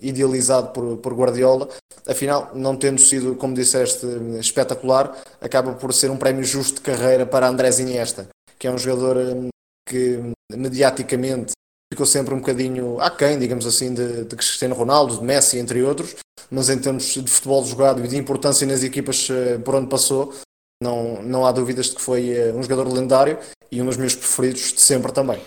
[0.00, 1.68] idealizado por, por Guardiola.
[2.06, 4.06] Afinal, não tendo sido, como disseste,
[4.40, 8.78] espetacular, acaba por ser um prémio justo de carreira para Andrés Iniesta, que é um
[8.78, 9.48] jogador hum,
[9.88, 10.20] que
[10.52, 11.52] mediaticamente
[11.92, 16.16] ficou sempre um bocadinho aquém, digamos assim, de, de Cristiano Ronaldo, de Messi, entre outros,
[16.50, 20.34] mas em termos de futebol jogado e de importância nas equipas eh, por onde passou,
[20.82, 23.38] não, não há dúvidas de que foi eh, um jogador lendário
[23.70, 25.40] e um dos meus preferidos de sempre também.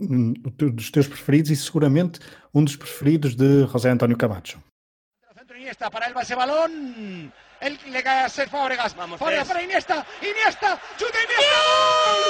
[0.00, 2.20] Um dos teus preferidos e seguramente
[2.54, 4.62] um dos preferidos de José António Camacho.
[5.60, 7.30] Iniesta para él va ese balón.
[7.60, 8.96] Él le cae a ser Fábregas.
[8.96, 10.06] Vamos, Fábregas para Iniesta.
[10.22, 10.80] Iniesta.
[10.96, 11.56] Chuta Iniesta.
[12.00, 12.22] ¡Gol!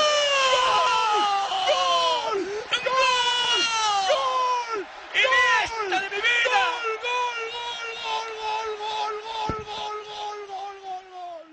[1.71, 2.39] ¡Gol!
[2.89, 3.61] ¡Gol!
[4.11, 4.87] ¡Gol!
[5.15, 6.61] ¡Iniesta de mi vida!
[7.07, 7.43] ¡Gol!
[7.55, 7.89] ¡Gol!
[8.03, 8.71] ¡Gol!
[8.83, 9.15] ¡Gol!
[9.23, 9.57] ¡Gol!
[9.71, 9.97] ¡Gol!
[10.11, 10.39] ¡Gol!
[10.51, 10.77] ¡Gol!
[10.83, 11.07] ¡Gol!
[11.15, 11.51] ¡Gol!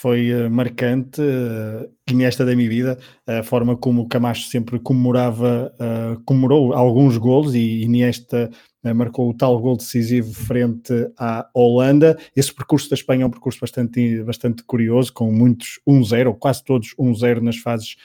[0.00, 5.74] Foi uh, marcante, uh, Iniesta da minha vida, a forma como o Camacho sempre comemorava,
[5.74, 8.48] uh, comemorou alguns gols e Iniesta
[8.94, 12.16] marcou o tal gol decisivo frente à Holanda.
[12.34, 16.62] Esse percurso da Espanha é um percurso bastante, bastante curioso, com muitos 1-0, ou quase
[16.62, 17.96] todos 1-0 nas fases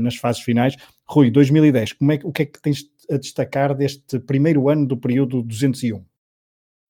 [0.00, 0.76] nas fases finais.
[1.04, 4.96] Rui, 2010, como é, o que é que tens a destacar deste primeiro ano do
[4.96, 6.04] período 201?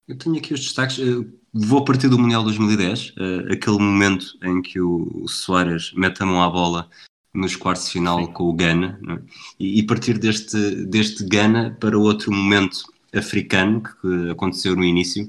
[0.07, 0.99] Eu tenho aqui os destaques.
[1.55, 3.13] Vou partir do Mundial 2010,
[3.53, 6.89] aquele momento em que o Soares mete a mão à bola
[7.35, 8.33] nos quartos de final Sim.
[8.33, 9.19] com o Ghana, é?
[9.61, 12.85] e, partir deste, deste Ghana para outro momento
[13.15, 15.29] africano que aconteceu no início,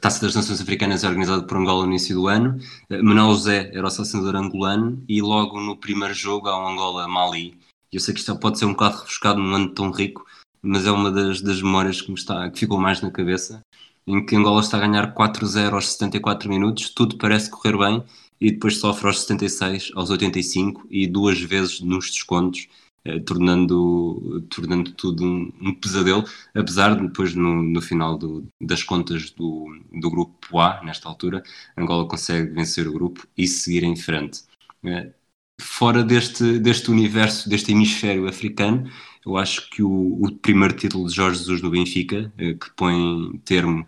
[0.00, 2.58] Taça das Nações Africanas é organizada por Angola no início do ano.
[2.90, 7.56] Eh, José era o selecionador angolano e logo no primeiro jogo há o Angola-Mali.
[7.90, 10.26] Eu sei que isto pode ser um bocado refrescado num ano tão rico,
[10.60, 13.62] mas é uma das, das memórias que, me está, que ficou mais na cabeça,
[14.06, 18.04] em que Angola está a ganhar 4-0 aos 74 minutos, tudo parece correr bem,
[18.40, 22.68] e depois sofre aos 76, aos 85 e duas vezes nos descontos
[23.06, 28.82] eh, tornando, tornando tudo um, um, pesadelo, apesar de depois no, no final do, das
[28.82, 31.42] contas do, do grupo A, nesta altura,
[31.76, 34.44] Angola consegue vencer o grupo e seguir em frente.
[34.84, 35.12] Eh,
[35.60, 38.90] fora deste, deste universo, deste hemisfério africano,
[39.24, 43.38] eu acho que o, o primeiro título de Jorge Jesus no Benfica, eh, que põe
[43.44, 43.86] termo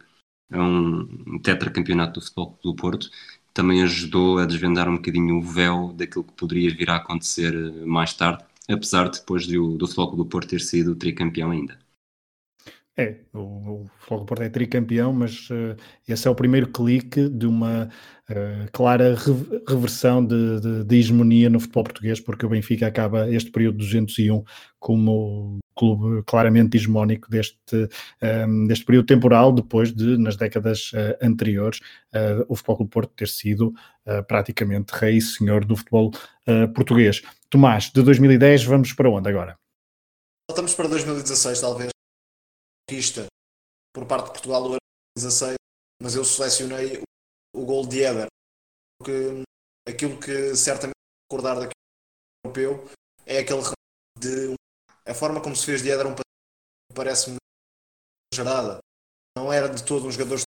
[0.51, 3.11] a um tetracampeonato do Futebol do Porto,
[3.53, 7.53] também ajudou a desvendar um bocadinho o véu daquilo que poderia vir a acontecer
[7.85, 11.79] mais tarde apesar de depois do, do Futebol do Porto ter sido tricampeão ainda.
[12.99, 15.77] É, o, o Futebol do Porto é tricampeão, mas uh,
[16.09, 17.89] esse é o primeiro clique de uma
[18.31, 19.33] uh, clara re
[19.69, 24.43] reversão de, de, de, hegemonia no futebol português, porque o Benfica acaba este período 201
[24.79, 27.89] como clube claramente hegemónico deste, um,
[28.21, 31.81] ehm, deste período temporal, depois de, nas décadas uh, anteriores,
[32.49, 33.75] o Futebol do Porto ter sido
[34.27, 36.13] praticamente rei e senhor do futebol
[36.75, 37.21] português.
[37.51, 39.59] Tomás, de 2010 vamos para onde agora?
[40.49, 41.91] Voltamos para 2016, talvez
[42.89, 43.27] conquista
[43.93, 44.77] por parte de Portugal do
[45.17, 45.57] 16,
[46.01, 46.99] mas eu selecionei
[47.55, 48.27] o, o gol de Éder,
[48.99, 49.43] porque
[49.89, 50.95] aquilo que certamente
[51.31, 51.73] recordar daquele
[52.45, 52.89] europeu
[53.25, 53.63] é aquele
[54.19, 54.55] de
[55.07, 56.15] a forma como se fez de Éder um
[56.95, 57.37] parece-me
[58.35, 58.81] gerada.
[59.37, 60.41] Não era de todo um jogador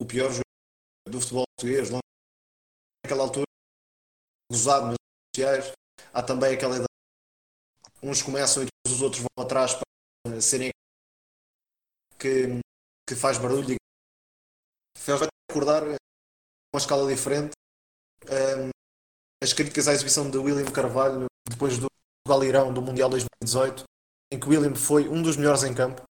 [0.00, 1.90] o pior jogador do futebol português.
[3.04, 3.44] Naquela altura,
[4.50, 5.74] gozado nas redes sociais,
[6.12, 6.86] há também aquela ideia
[8.02, 10.70] uns começam e os outros vão atrás para serem
[12.18, 12.60] que,
[13.06, 13.76] que faz barulho
[14.96, 17.52] faz recordar uma escala diferente
[18.24, 18.70] um,
[19.42, 21.88] as críticas à exibição de William Carvalho depois do
[22.26, 23.84] Galirão do Mundial 2018
[24.32, 26.02] em que William foi um dos melhores em campo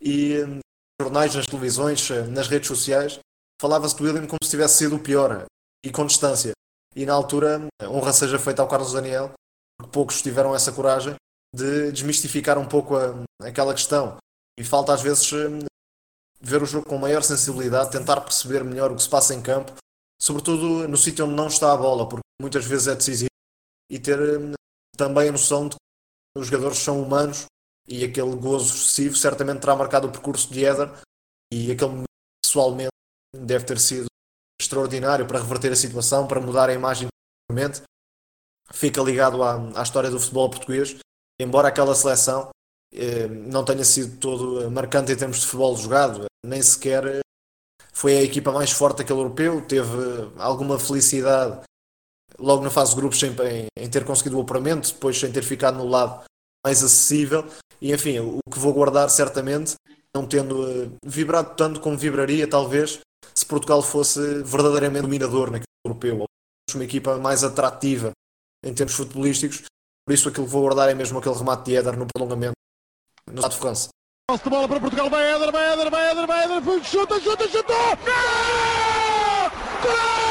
[0.00, 0.60] e um,
[1.00, 3.18] jornais, nas televisões, nas redes sociais
[3.60, 5.44] falava-se de William como se tivesse sido o pior
[5.84, 6.52] e com distância
[6.96, 9.32] e na altura honra seja feita ao Carlos Daniel,
[9.78, 11.14] porque poucos tiveram essa coragem
[11.54, 14.16] de desmistificar um pouco a, aquela questão.
[14.58, 15.30] E falta às vezes
[16.40, 19.74] ver o jogo com maior sensibilidade, tentar perceber melhor o que se passa em campo,
[20.20, 23.30] sobretudo no sítio onde não está a bola, porque muitas vezes é decisivo,
[23.90, 24.18] e ter
[24.96, 27.46] também a noção de que os jogadores são humanos
[27.88, 30.90] e aquele gozo excessivo certamente terá marcado o percurso de Eder
[31.52, 32.06] e aquele momento
[32.42, 32.90] pessoalmente
[33.34, 34.06] deve ter sido
[34.60, 37.08] extraordinário para reverter a situação, para mudar a imagem
[37.48, 37.82] completamente.
[38.72, 40.96] Fica ligado à, à história do futebol português,
[41.40, 42.50] embora aquela seleção
[42.92, 47.20] eh, não tenha sido todo marcante em termos de futebol jogado, nem sequer eh,
[47.92, 49.96] foi a equipa mais forte daquele europeu, teve
[50.38, 51.60] alguma felicidade
[52.38, 53.34] logo na fase de grupos em,
[53.76, 56.24] em, ter conseguido o apuramento, depois sem ter ficado no lado
[56.64, 57.44] mais acessível,
[57.80, 59.74] e enfim, o que vou guardar certamente,
[60.14, 63.00] não tendo uh, vibrado tanto como vibraria talvez
[63.34, 66.26] se Portugal fosse verdadeiramente dominador naquele europeu, ou
[66.74, 68.10] uma equipa mais atrativa
[68.64, 69.62] em termos futebolísticos,
[70.06, 72.56] por isso aquilo que vou guardar é mesmo aquele remate de Éder no prolongamento
[73.26, 73.88] no Estado de França.
[74.28, 77.48] Posse de bola para Portugal, vai Éder, vai Éder, vai Éder, vai Éder, chuta, chuta,
[77.48, 77.72] chuta!
[78.04, 79.50] Gol!
[79.82, 80.26] Gol!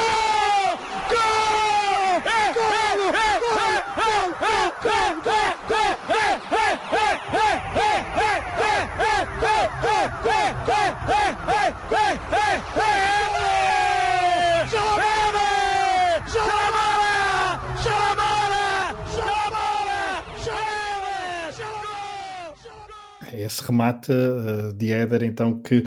[1.09, 1.55] Gol!
[2.53, 2.75] Gol!
[2.93, 3.35] Gol!
[3.95, 4.35] Gol!
[4.39, 4.74] Gol!
[23.45, 25.83] Esse remate uh, de Éder, então, que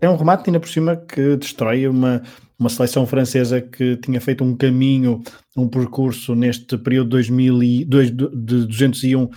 [0.00, 2.22] é um remate ainda por cima que destrói uma,
[2.62, 5.22] uma seleção francesa que tinha feito um caminho,
[5.56, 8.10] um percurso neste período 2000 e, de
[8.66, 9.30] 201 uh,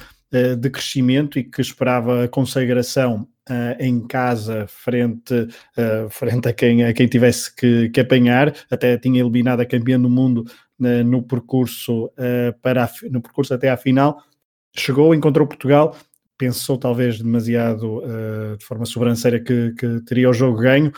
[0.55, 6.83] de crescimento e que esperava a consagração uh, em casa frente, uh, frente a, quem,
[6.83, 10.45] a quem tivesse que, que apanhar, até tinha eliminado a campeã do mundo
[10.79, 12.11] uh, no, percurso,
[12.61, 14.21] para a, no percurso até à final,
[14.75, 15.95] chegou, encontrou Portugal,
[16.37, 18.03] pensou talvez demasiado
[18.59, 20.91] de forma sobranceira que, que teria o jogo ganho,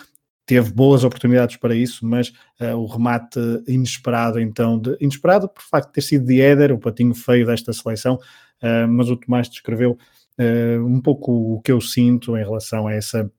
[0.48, 2.30] teve boas oportunidades para isso, mas
[2.62, 6.80] uh, o remate inesperado, então, de, inesperado por facto de ter sido de Éder, o
[6.80, 9.98] patinho feio desta seleção, uh, mas o Tomás descreveu
[10.40, 13.30] uh, um pouco o que eu sinto em relação a essa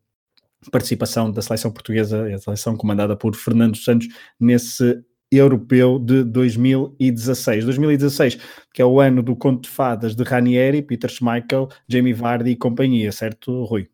[0.71, 4.07] participação da seleção portuguesa, a seleção comandada por Fernando Santos,
[4.39, 7.65] nesse europeu de 2016.
[7.65, 8.39] 2016,
[8.73, 12.57] que é o ano do conto de fadas de Ranieri, Peter Schmeichel, Jamie Vardy e
[12.57, 13.89] companhia, certo, Rui?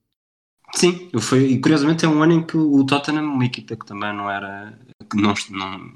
[0.77, 4.13] Sim, foi, e curiosamente é um ano em que o Tottenham, uma equipa que também
[4.15, 4.77] não era,
[5.11, 5.93] que não, não,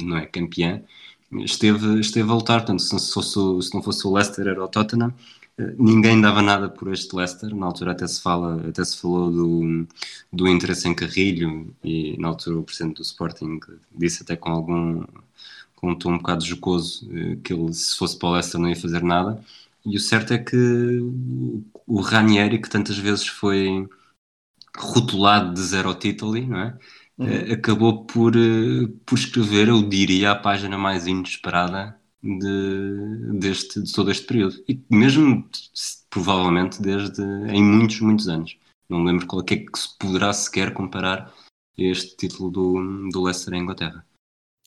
[0.00, 0.82] não é campeã,
[1.32, 4.68] esteve, esteve a lutar, tanto se, se, fosse, se não fosse o Leicester era o
[4.68, 5.12] Tottenham,
[5.78, 7.54] ninguém dava nada por este Leicester.
[7.54, 9.86] Na altura até se fala, até se falou do,
[10.32, 13.60] do interesse em Carrilho e na altura o presidente do Sporting
[13.92, 15.04] disse até com algum
[15.76, 18.68] com um tom um bocado jocoso eh, que ele se fosse para o Leicester não
[18.68, 19.42] ia fazer nada.
[19.84, 20.56] E o certo é que
[21.86, 23.88] o Ranieri que tantas vezes foi
[24.76, 26.78] rotulado de zero título, não é?
[27.18, 27.28] Uhum.
[27.28, 33.92] Eh, acabou por, eh, por escrever, eu diria, a página mais inesperada de, deste, de
[33.92, 34.62] todo este período.
[34.68, 35.48] E mesmo,
[36.08, 38.56] provavelmente, desde em muitos, muitos anos.
[38.88, 41.32] Não lembro qual é que se poderá sequer comparar
[41.76, 44.04] este título do, do Leicester em Inglaterra.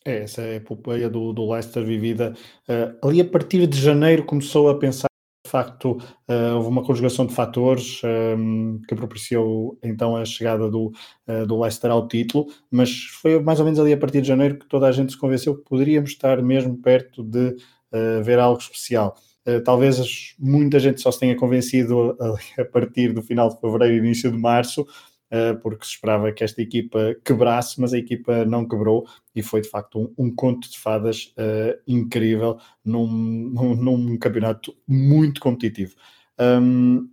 [0.03, 2.35] É, essa é a epopeia do, do Leicester vivida.
[2.67, 5.07] Uh, ali a partir de janeiro começou a pensar
[5.47, 10.91] facto uh, houve uma conjugação de fatores um, que propiciou então a chegada do,
[11.27, 14.59] uh, do Leicester ao título, mas foi mais ou menos ali a partir de janeiro
[14.59, 18.59] que toda a gente se convenceu que poderíamos estar mesmo perto de uh, ver algo
[18.59, 19.15] especial.
[19.63, 22.17] talvez muita gente só se tenha convencido
[22.59, 25.14] a partir do final de fevereiro, início de março, eh,
[25.61, 29.69] porque se esperava que esta equipa quebrasse, mas a equipa não quebrou e foi de
[29.69, 35.95] facto um, um conto de fadas uh, incrível num, num, num, campeonato muito competitivo.
[36.39, 37.09] Um,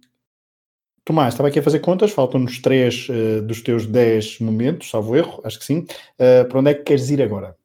[1.05, 5.41] Tomás, estava aqui a fazer contas, faltam-nos três uh, dos teus dez momentos, salvo erro,
[5.45, 5.81] acho que sim.
[6.15, 7.57] Uh, para onde é que queres ir agora?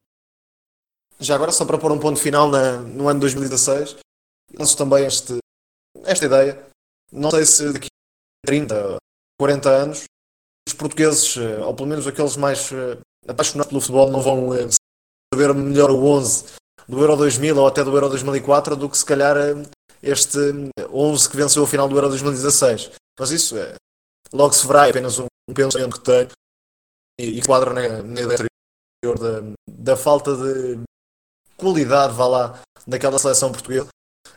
[1.19, 3.97] Já agora, só para pôr um ponto final na, no ano 2016,
[4.57, 5.37] lanço também este,
[6.03, 6.67] esta ideia.
[7.11, 8.97] Não sei se daqui a 30,
[9.39, 10.03] 40 anos
[10.67, 12.97] os portugueses, eh, ou pelo menos aqueles mais eh,
[13.27, 14.67] apaixonados pelo futebol, não vão eh,
[15.33, 16.55] saber melhor o 11
[16.87, 19.35] do Euro 2000 ou até do Euro 2004 do que se calhar
[20.03, 20.37] este
[20.91, 22.91] 11 que venceu a final do Euro 2016.
[23.19, 23.75] Mas isso é,
[24.33, 26.29] logo se verá, é apenas um, pensamento que tenho
[27.19, 28.47] e, e quadra na, na ideia
[29.03, 30.79] anterior da, da falta de
[31.55, 33.87] qualidade, vá lá, daquela seleção portuguesa.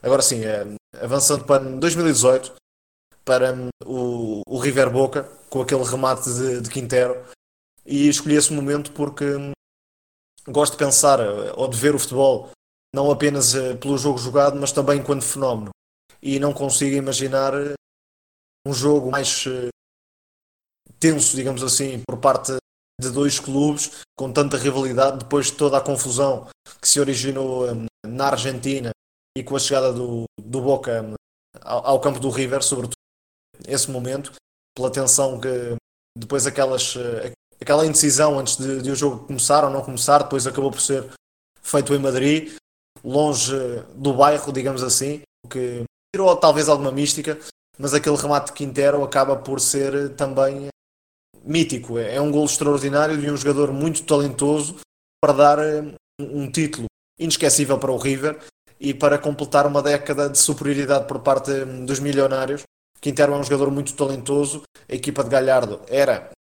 [0.03, 0.65] Agora sim, é,
[1.01, 2.55] avançando para 2018,
[3.25, 3.55] para
[3.85, 7.23] o, o River Boca, com aquele remate de, de Quintero,
[7.85, 9.25] e escolhi esse momento porque
[10.49, 12.51] gosto de pensar eh, ou de ver o futebol
[12.95, 15.71] não apenas eh, pelo jogo jogado, mas também enquanto fenómeno.
[16.23, 17.75] E não consigo imaginar eh,
[18.67, 19.45] um jogo mais
[20.99, 22.53] tenso, digamos assim, por parte
[23.01, 26.47] de dois clubes com tanta rivalidade depois de toda a confusão
[26.81, 28.91] que se originou eh, na Argentina
[29.37, 31.15] e com a chegada do, do Boca eh,
[31.63, 32.95] ao, ao campo do River, sobretudo
[33.67, 34.33] esse momento,
[34.75, 35.77] pela tensão que
[36.17, 40.47] depois aquelas, eh, aquela indecisão antes de, de o jogo começar ou não começar, depois
[40.47, 41.09] acabou por ser
[41.63, 42.55] feito em Madrid,
[43.05, 43.55] longe
[43.95, 47.39] do bairro, digamos assim, que tirou talvez alguma mística,
[47.79, 50.69] mas aquele remate de Quintero acaba por ser também
[51.45, 51.99] mítico.
[51.99, 54.81] É é um gol extraordinário de um jogador muito talentoso
[55.23, 56.87] para dar eh, um título
[57.19, 58.39] inesquecível para o River
[58.79, 62.63] e para completar uma década de superioridade por parte eh, dos milionários.
[63.01, 64.63] Quintero é um jogador muito talentoso.
[64.89, 66.31] A equipa de Galhardo era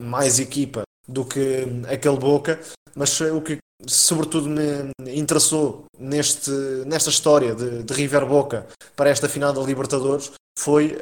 [0.00, 2.60] mais equipa do que aquele Boca,
[2.94, 6.50] mas o que sobretudo me interessou neste,
[6.86, 10.98] nesta história de, de River Boca para esta final da Libertadores foi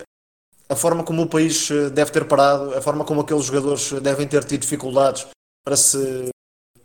[0.68, 4.26] a forma como o país eh, deve ter parado, a forma como aqueles jogadores devem
[4.26, 5.26] ter tido dificuldades
[5.64, 6.28] para se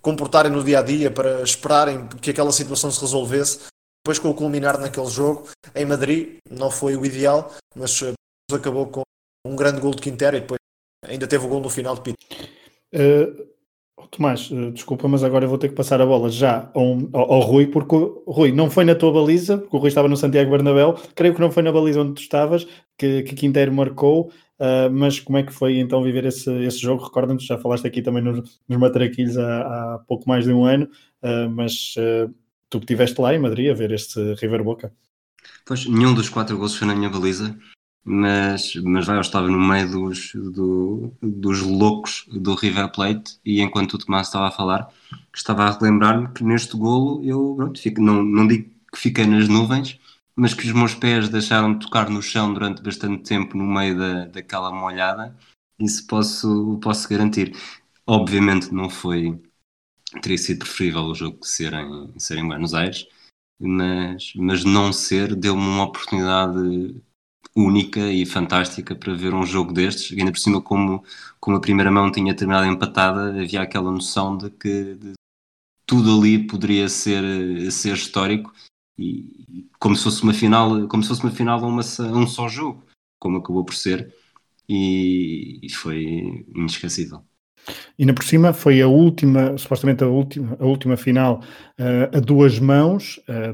[0.01, 3.59] comportarem no dia a dia, para esperarem que aquela situação se resolvesse.
[4.03, 8.13] Depois, com o culminar naquele jogo em Madrid, não foi o ideal, mas eh,
[8.53, 9.01] acabou com
[9.45, 10.59] um grande gol de Quintero e depois
[11.05, 12.25] ainda teve o gol no final de Pito.
[12.93, 13.49] Uh,
[14.11, 17.33] Tomás, uh, desculpa, mas agora eu vou ter que passar a bola já ao, ao,
[17.33, 17.95] ao Rui, porque
[18.25, 21.41] Rui não foi na tua baliza, porque o Rui estava no Santiago Bernabéu, creio que
[21.41, 22.65] não foi na baliza onde tu estavas,
[22.97, 27.03] que, que Quinteiro marcou, uh, mas como é que foi então viver esse, esse jogo?
[27.03, 29.61] Recorda-nos, já falaste aqui também nos, nos Matraquilhos há,
[29.95, 30.89] há pouco mais de um ano,
[31.51, 31.93] mas
[32.69, 34.93] tu que estiveste lá em Madrid a ver este River Boca.
[35.65, 37.57] Pois, nenhum dos quatro gols foi na minha baliza,
[38.03, 43.61] mas, mas vai, eu estava no meio dos, do, dos loucos do River Plate e
[43.61, 44.89] enquanto o Tomás estava a falar,
[45.35, 49.47] estava a relembrar-me que neste golo eu pronto, fico, não, não digo que fiquei nas
[49.47, 49.99] nuvens,
[50.35, 53.97] mas que os meus pés deixaram de tocar no chão durante bastante tempo no meio
[53.97, 55.35] da, daquela molhada,
[55.79, 57.55] isso posso, posso garantir.
[58.07, 59.39] Obviamente não foi,
[60.21, 63.07] teria sido preferível o jogo ser em, ser em Buenos Aires,
[63.59, 67.01] mas, mas não ser deu-me uma oportunidade
[67.55, 71.03] única e fantástica para ver um jogo destes, e ainda por cima como,
[71.39, 75.13] como a primeira mão tinha terminado empatada, havia aquela noção de que de,
[75.85, 78.53] tudo ali poderia ser, ser histórico
[78.97, 81.81] e como se fosse uma final, como se fosse uma final a, uma,
[82.13, 82.85] um só jogo,
[83.19, 84.13] como acabou por ser,
[84.67, 87.23] e, e foi inesquecível.
[87.97, 91.41] Na por cima foi a última, supostamente a última, a última final
[91.79, 93.53] uh, a duas mãos uh,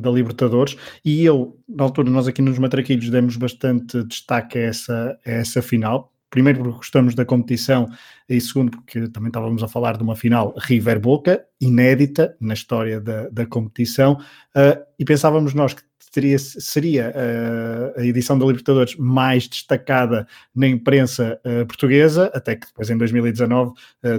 [0.00, 0.76] da, Libertadores.
[1.04, 5.62] E eu, na altura, nós aqui nos Matraquilhos demos bastante destaque a essa, a essa
[5.62, 6.11] final.
[6.32, 7.90] Primeiro porque gostamos da competição
[8.26, 12.98] e segundo porque também estávamos a falar de uma final River Boca, inédita na história
[12.98, 18.96] da, da competição, uh, e pensávamos nós que teria, seria uh, a edição da Libertadores
[18.96, 23.74] mais destacada na imprensa uh, portuguesa, até que depois em 2019 uh,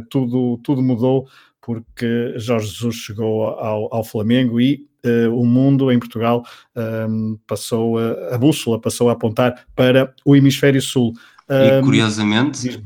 [0.08, 1.28] tudo, tudo mudou
[1.60, 4.86] porque Jorge Jesus chegou ao, ao Flamengo e
[5.34, 6.46] o mundo em Portugal
[7.10, 11.14] um, passou a, a bússola passou a apontar para o hemisfério sul.
[11.50, 12.82] E curiosamente,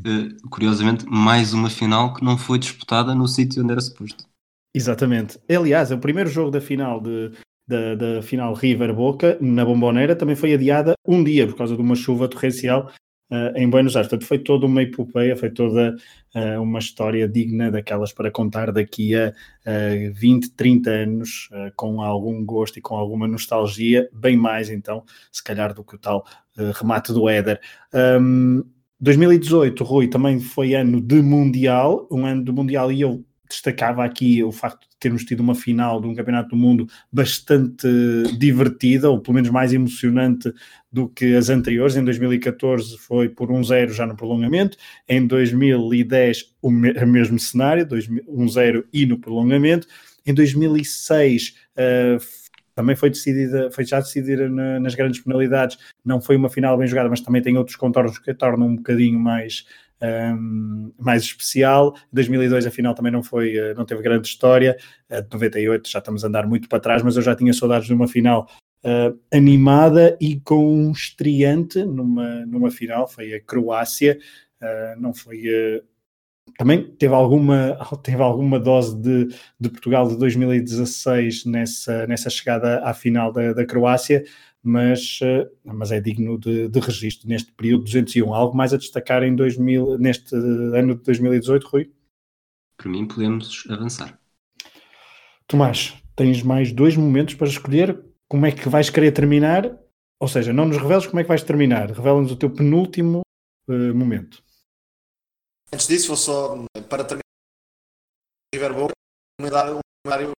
[0.49, 4.26] curiosamente, mais uma final que não foi disputada no sítio onde era suposto.
[4.74, 5.39] Exatamente.
[5.49, 7.32] Aliás, o primeiro jogo da final de,
[7.68, 11.82] da, da final River Boca na Bomboneira também foi adiada um dia por causa de
[11.82, 12.91] uma chuva torrencial
[13.32, 14.09] uh, em Buenos Aires.
[14.09, 15.95] Portanto, foi toda uma epopeia, foi toda
[16.36, 22.01] uh, uma história digna daquelas para contar daqui a uh, 20, 30 anos, uh, com
[22.01, 26.25] algum gosto e com alguma nostalgia, bem mais então, se calhar, do que o tal
[26.73, 27.61] remate do Éder.
[27.93, 28.63] Um,
[28.99, 34.43] 2018, Rui, também foi ano de Mundial, um ano de Mundial, e eu destacava aqui
[34.43, 37.87] o facto de termos tido uma final de um campeonato do mundo bastante
[38.37, 40.51] divertida, ou pelo menos mais emocionante
[40.91, 41.95] do que as anteriores.
[41.95, 44.77] Em 2014 foi por 1-0 já no prolongamento,
[45.07, 49.87] em 2010 o mesmo cenário, 1-0 e no prolongamento.
[50.25, 55.79] Em 2006 uh, também foi decidida, foi já decidida na, nas grandes penalidades.
[56.05, 58.75] Não foi uma final bem jogada, mas também tem outros contornos que a tornam um
[58.75, 59.65] bocadinho mais
[60.01, 61.95] um, mais especial.
[62.11, 64.77] 2002 a final também não foi, eh, não teve grande história.
[65.09, 67.93] De 98 já estamos a andar muito para trás, mas eu já tinha saudades de
[67.93, 68.47] uma final
[68.83, 74.19] uh, animada e com um estreante numa, numa final, foi a Croácia.
[74.61, 75.43] Uh, não foi
[76.57, 79.27] também teve alguma, teve alguma dose de,
[79.59, 84.23] de Portugal de 2016 nessa, nessa chegada à final da, da Croácia,
[84.68, 88.34] mas, eh, mas é digno de, de registro neste período 201.
[88.34, 91.93] Algo mais a destacar em 2000, neste ano de 2018, Rui?
[92.78, 94.20] Para mim, podemos avançar.
[95.47, 99.78] Tomás, tens mais dois momentos para escolher como é que vais querer terminar,
[100.20, 103.22] ou seja, não nos reveles como é que vais terminar, revela-nos o teu penúltimo
[103.70, 104.43] uh, momento.
[105.72, 107.32] Antes disso, vou só, para terminar,
[108.76, 108.89] um
[109.39, 110.32] comentário,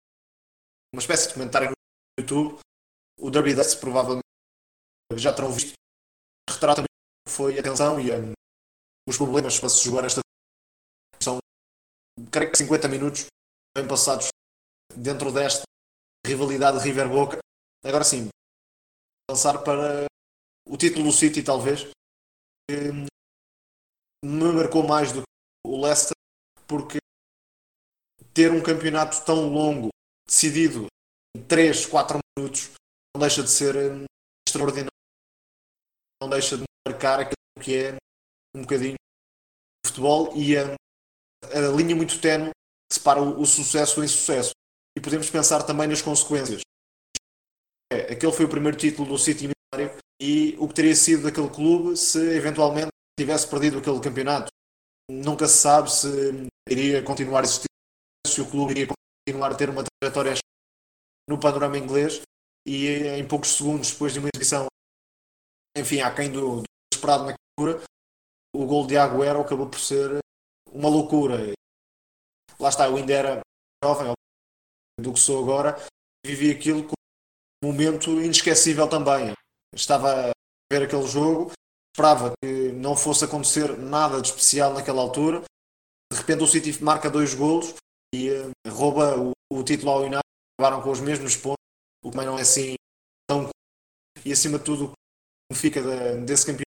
[0.93, 1.75] uma espécie de comentário no
[2.23, 2.59] YouTube,
[3.19, 4.23] o Dust, provavelmente
[5.17, 5.73] já terão visto,
[6.49, 6.85] retrata
[7.29, 8.33] foi a tensão e um,
[9.09, 10.21] os problemas para se jogar esta
[11.21, 11.39] são,
[12.31, 13.27] creio que 50 minutos
[13.77, 14.29] bem passados
[14.95, 15.63] dentro desta
[16.27, 17.39] rivalidade River Boca.
[17.85, 18.29] Agora sim,
[19.31, 20.07] lançar para
[20.67, 21.89] o título do City, talvez,
[24.25, 25.27] me marcou mais do que
[25.67, 26.17] o Leicester,
[26.67, 26.99] porque
[28.35, 29.89] ter um campeonato tão longo,
[30.27, 30.87] decidido
[31.37, 32.71] em 3, 4 minutos,
[33.19, 34.05] não deixa de ser hum,
[34.47, 34.93] extraordinário.
[36.23, 37.97] Não deixa de marcar aquilo que é
[38.55, 38.95] um bocadinho
[39.85, 40.75] o futebol e a,
[41.43, 44.53] a linha muito tenue que separa o, o sucesso do insucesso.
[44.97, 46.61] E podemos pensar também nas consequências.
[47.93, 51.51] É, aquele foi o primeiro título do City milionário e o que teria sido daquele
[51.51, 54.49] clube se eventualmente tivesse perdido aquele campeonato.
[55.11, 57.67] Nunca se sabe se iria continuar a existir,
[58.25, 58.87] se o clube iria
[59.27, 60.35] continuar a ter uma trajetória
[61.29, 62.23] no panorama inglês
[62.69, 64.67] e em poucos segundos depois de uma exibição,
[65.75, 67.83] enfim, aquém do, do esperado na altura,
[68.55, 70.19] o gol de Agüero acabou por ser
[70.71, 71.55] uma loucura.
[72.61, 73.41] Lá está, eu ainda era
[73.83, 74.13] jovem
[75.01, 75.79] do que sou agora,
[76.27, 76.95] vivi aquilo como
[77.65, 79.33] um momento inesquecível também.
[79.75, 80.33] Estava a
[80.71, 81.53] ver aquele jogo,
[81.95, 85.43] esperava que não fosse acontecer nada de especial naquela altura.
[86.13, 87.75] De repente o City marca dois golos
[88.15, 90.21] e uh, rouba o, o título ao United,
[90.59, 91.58] acabaram com os mesmos pontos,
[92.03, 92.75] o que não é assim
[93.27, 93.49] tão
[94.25, 94.93] e acima de tudo
[95.51, 95.81] o que fica
[96.19, 96.69] desse campeonato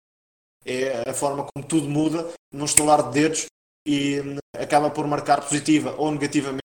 [0.65, 3.47] é a forma como tudo muda num estalar de dedos
[3.87, 6.63] e hum, acaba por marcar positiva ou negativamente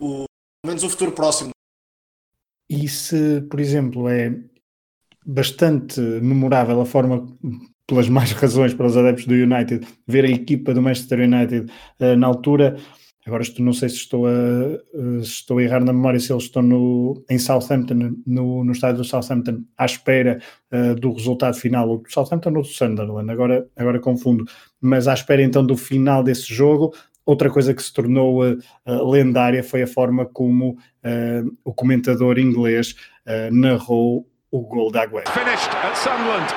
[0.00, 0.24] o,
[0.62, 1.50] pelo menos o futuro próximo.
[2.68, 4.34] E se, por exemplo, é
[5.24, 7.26] bastante memorável a forma,
[7.86, 12.16] pelas mais razões para os adeptos do United, ver a equipa do Manchester United uh,
[12.16, 12.76] na altura
[13.26, 14.30] Agora estou, não sei se estou a,
[15.22, 18.98] se estou a errar na memória se eles estão no, em Southampton, no, no estádio
[18.98, 23.66] do Southampton, à espera uh, do resultado final, ou do Southampton ou do Sunderland, agora,
[23.76, 24.44] agora confundo,
[24.78, 26.94] mas à espera então do final desse jogo.
[27.24, 30.76] Outra coisa que se tornou uh, lendária foi a forma como
[31.64, 32.94] o comentador inglês
[33.52, 35.28] narrou o gol da Agüero.
[35.30, 36.48] Finished at Sunderland.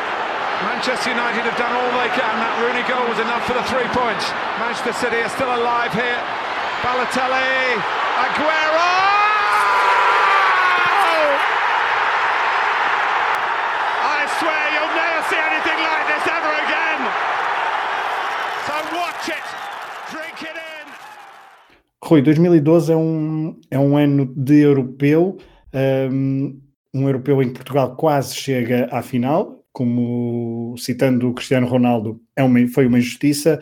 [0.63, 2.34] Manchester United have done all they can.
[2.39, 4.26] That Rooney goal was enough for the three points.
[4.57, 6.46] Manchester City are still alive here.
[6.84, 7.73] Balotelli,
[8.23, 8.91] Aguero!
[14.03, 17.01] I swear you'll never see anything like this ever again.
[18.67, 19.45] So watch it,
[20.11, 20.86] drink it in.
[22.03, 25.38] Rui, 2012 é um, é um ano de europeu,
[25.73, 26.61] um,
[26.93, 32.43] um europeu em que Portugal quase chega à final, como citando o Cristiano Ronaldo, é
[32.43, 33.61] uma, foi uma injustiça.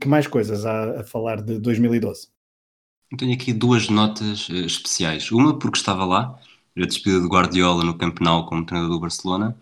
[0.00, 2.28] Que mais coisas há a falar de 2012?
[3.18, 5.30] Tenho aqui duas notas uh, especiais.
[5.30, 6.38] Uma porque estava lá,
[6.74, 9.54] a despedida de Guardiola no Camp Nou como treinador do Barcelona.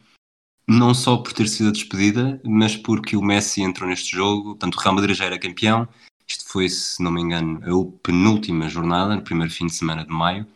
[0.68, 4.50] Não só por ter sido a despedida, mas porque o Messi entrou neste jogo.
[4.50, 5.88] Portanto, o Real Madrid já era campeão.
[6.28, 10.12] Isto foi, se não me engano, a penúltima jornada, no primeiro fim de semana de
[10.12, 10.46] maio.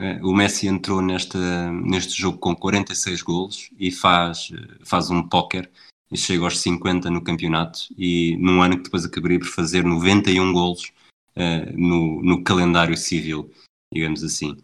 [0.00, 5.22] Uh, o Messi entrou nesta, neste jogo com 46 golos e faz, uh, faz um
[5.22, 5.68] póquer
[6.10, 10.52] e chega aos 50 no campeonato e num ano que depois acabaria por fazer 91
[10.52, 10.92] golos
[11.36, 13.50] uh, no, no, calendário civil,
[13.92, 14.56] digamos assim.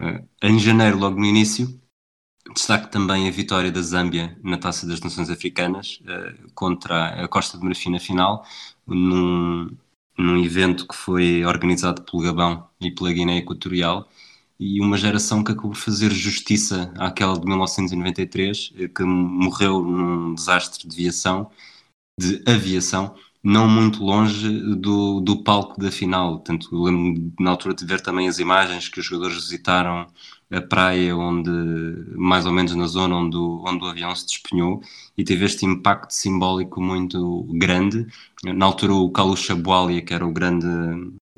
[0.00, 1.80] Uh, em janeiro, logo no início,
[2.54, 7.58] destaque também a vitória da Zâmbia na Taça das Nações Africanas uh, contra a Costa
[7.58, 8.44] de Marfim na final,
[8.86, 9.70] num,
[10.16, 14.08] num evento que foi organizado pelo Gabão e pela Guiné Equatorial
[14.58, 20.34] e uma geração que acabou por fazer justiça àquela de 1993, eh, que morreu num
[20.34, 21.50] desastre de aviação,
[22.18, 26.42] de aviação, não muito longe do, do palco da final.
[26.72, 30.06] Lembro na altura de ver também as imagens que os jogadores visitaram
[30.50, 31.50] a praia onde,
[32.16, 34.82] mais ou menos na zona onde o, onde o avião se despenhou
[35.16, 38.06] e teve este impacto simbólico muito grande.
[38.44, 40.66] Na altura o Kalusha Boalia, que era o grande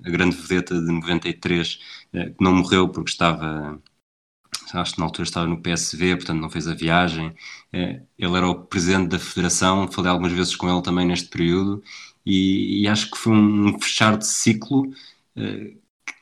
[0.04, 3.80] a grande vedeta de 93, eh, que não morreu porque estava,
[4.74, 7.34] acho que na altura estava no PSV, portanto não fez a viagem.
[7.72, 11.82] Eh, ele era o presidente da federação, falei algumas vezes com ele também neste período,
[12.24, 14.92] e, e acho que foi um fechar de ciclo
[15.36, 15.74] eh,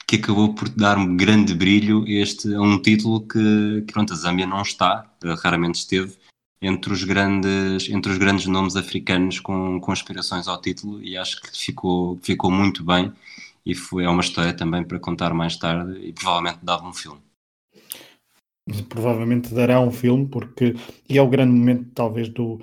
[0.07, 4.17] que acabou por dar um grande brilho este, a um título que, que pronto, a
[4.17, 5.11] Zâmbia não está,
[5.43, 6.17] raramente esteve,
[6.61, 11.41] entre os grandes, entre os grandes nomes africanos com, com aspirações ao título e acho
[11.43, 13.13] que ficou, ficou muito bem
[13.69, 17.21] e foi, é uma história também para contar mais tarde e provavelmente dava um filme.
[18.89, 20.75] Provavelmente dará um filme, porque
[21.07, 22.55] e é o grande momento, talvez, do,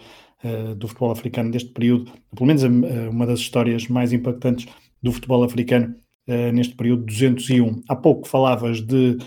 [0.43, 4.67] uh, do futebol africano deste período, pelo menos uh, uma das histórias mais impactantes
[5.01, 5.95] do futebol africano
[6.27, 7.83] uh, neste período 201.
[7.87, 9.17] Há pouco falavas de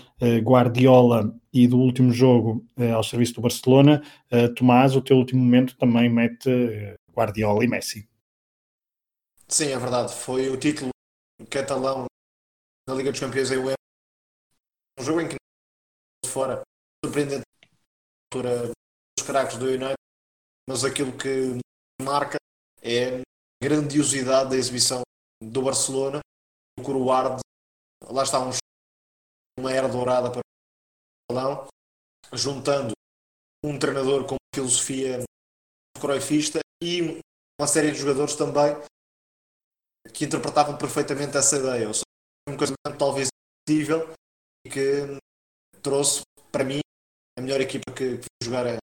[0.43, 4.03] Guardiola e do último jogo ao serviço do Barcelona.
[4.55, 6.49] Tomás, o teu último momento também mete
[7.15, 8.07] Guardiola e Messi.
[9.47, 10.13] Sim, é verdade.
[10.13, 10.91] Foi o título
[11.45, 12.05] catalão
[12.87, 13.75] da Liga dos Campeões em Wembley.
[14.99, 15.35] Um jogo em que
[16.27, 16.61] fora,
[17.03, 17.43] surpreendente.
[18.31, 19.95] Altura dos craques do United,
[20.69, 21.57] mas aquilo que
[22.01, 22.37] marca
[22.81, 23.23] é a
[23.63, 25.01] grandiosidade da exibição
[25.41, 26.19] do Barcelona,
[26.77, 27.41] o coroar de,
[28.11, 28.51] lá está um,
[29.59, 31.67] uma era dourada para o balão,
[32.33, 32.93] juntando
[33.63, 35.23] um treinador com filosofia
[35.99, 37.19] croifista e
[37.59, 38.75] uma série de jogadores também
[40.13, 41.87] que interpretavam perfeitamente essa ideia.
[41.87, 42.03] Ou seja,
[42.47, 43.29] um casamento talvez
[43.65, 44.13] possível
[44.65, 45.19] e que
[45.81, 46.79] trouxe para mim
[47.37, 48.79] a melhor equipa que, que fui jogar nos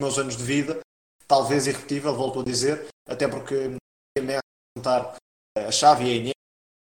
[0.00, 0.80] meus anos de vida,
[1.26, 3.76] talvez irrepetível, volto a dizer, até porque
[4.16, 4.40] a
[4.76, 5.16] juntar
[5.56, 6.34] a Xavi, a Inês,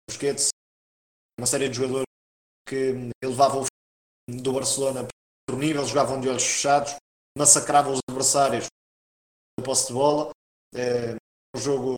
[0.08, 0.48] Busquets,
[1.38, 2.06] uma série de jogadores
[2.68, 5.06] que elevavam o do Barcelona
[5.48, 6.96] outro nível, jogavam de olhos fechados,
[7.36, 8.66] massacravam os adversários
[9.58, 10.30] no posse de bola.
[10.74, 11.14] É,
[11.54, 11.94] um jogo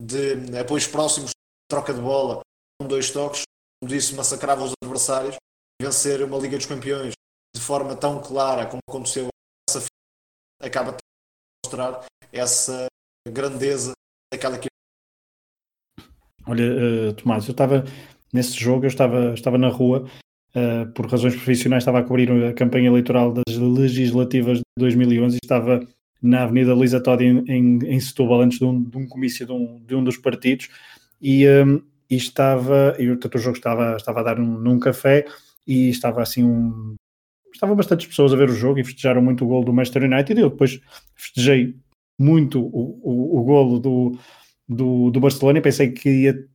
[0.00, 1.30] de apoios próximos,
[1.68, 2.40] troca de bola,
[2.80, 3.42] com dois toques,
[3.80, 5.36] como disse, massacrava os adversários.
[5.80, 7.12] Vencer uma Liga dos Campeões
[7.54, 9.28] de forma tão clara como aconteceu
[9.68, 9.86] essa
[10.60, 10.98] acaba de
[11.64, 12.86] mostrar essa
[13.28, 13.92] grandeza
[14.32, 14.68] daquela equipa.
[16.46, 17.84] Olha, uh, Tomás, eu estava
[18.32, 20.06] nesse jogo, eu estava, estava na rua,
[20.54, 25.38] uh, por razões profissionais, estava a cobrir a campanha eleitoral das legislativas de 2011 e
[25.42, 25.86] estava
[26.22, 29.52] na Avenida Luísa Todi em, em, em, Setúbal, antes de um, de um comício de
[29.52, 30.68] um, de um, dos partidos,
[31.20, 35.24] e, um, e estava, e o jogo estava, estava a dar num, num café,
[35.66, 36.94] e estava assim um...
[37.52, 40.38] Estavam bastantes pessoas a ver o jogo e festejaram muito o gol do Manchester United,
[40.38, 40.80] e eu depois
[41.14, 41.76] festejei
[42.18, 44.18] muito o, o, o golo do,
[44.68, 46.50] do, do Barcelona e pensei que ia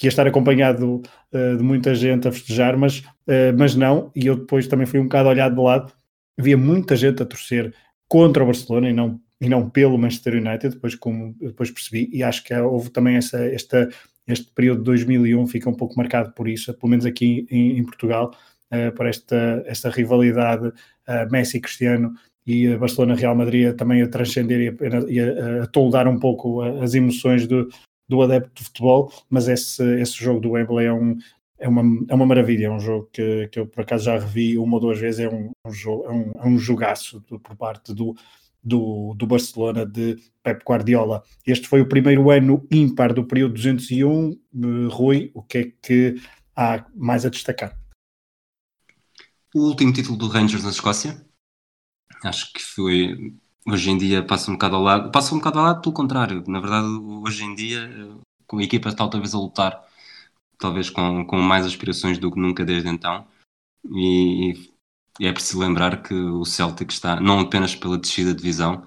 [0.00, 4.28] que ia estar acompanhado uh, de muita gente a festejar, mas, uh, mas não, e
[4.28, 5.92] eu depois também fui um bocado olhado de lado,
[6.38, 7.74] havia muita gente a torcer
[8.10, 12.24] contra o Barcelona e não, e não pelo Manchester United, depois, como depois percebi, e
[12.24, 13.88] acho que houve também essa, esta,
[14.26, 17.84] este período de 2001 fica um pouco marcado por isso, pelo menos aqui em, em
[17.84, 18.34] Portugal,
[18.72, 22.12] uh, por esta, esta rivalidade uh, Messi-Cristiano
[22.44, 26.94] e Barcelona-Real Madrid também a transcender e a, e a, a toldar um pouco as
[26.94, 27.68] emoções do,
[28.08, 31.16] do adepto de futebol, mas esse, esse jogo do Wembley é um,
[31.60, 34.56] é uma, é uma maravilha, é um jogo que, que eu por acaso já revi
[34.56, 37.54] uma ou duas vezes, é um, um, jogo, é um, é um jogaço do, por
[37.54, 38.16] parte do,
[38.64, 41.22] do, do Barcelona de Pep Guardiola.
[41.46, 44.40] Este foi o primeiro ano ímpar do período 201.
[44.90, 46.14] Rui, o que é que
[46.56, 47.78] há mais a destacar?
[49.54, 51.22] O último título do Rangers na Escócia.
[52.24, 53.34] Acho que foi.
[53.66, 55.10] Hoje em dia passa um bocado ao lado.
[55.10, 56.42] Passa um bocado ao lado, pelo contrário.
[56.46, 57.90] Na verdade, hoje em dia,
[58.46, 59.89] com a equipa está talvez a lutar
[60.60, 63.26] talvez com, com mais aspirações do que nunca desde então.
[63.90, 64.70] E,
[65.18, 68.86] e é preciso lembrar que o Celtic está, não apenas pela descida de divisão,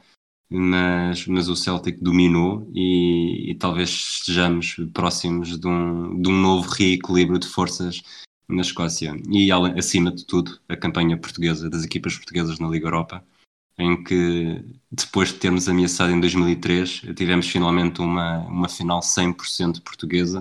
[0.50, 6.70] mas, mas o Celtic dominou e, e, talvez estejamos próximos de um, de um novo
[6.70, 8.04] reequilíbrio de forças
[8.48, 9.16] na Escócia.
[9.30, 13.26] E acima de tudo, a campanha portuguesa, das equipas portuguesas na Liga Europa,
[13.80, 20.40] em que depois de termos ameaçado em 2003, tivemos finalmente uma, uma final 100% portuguesa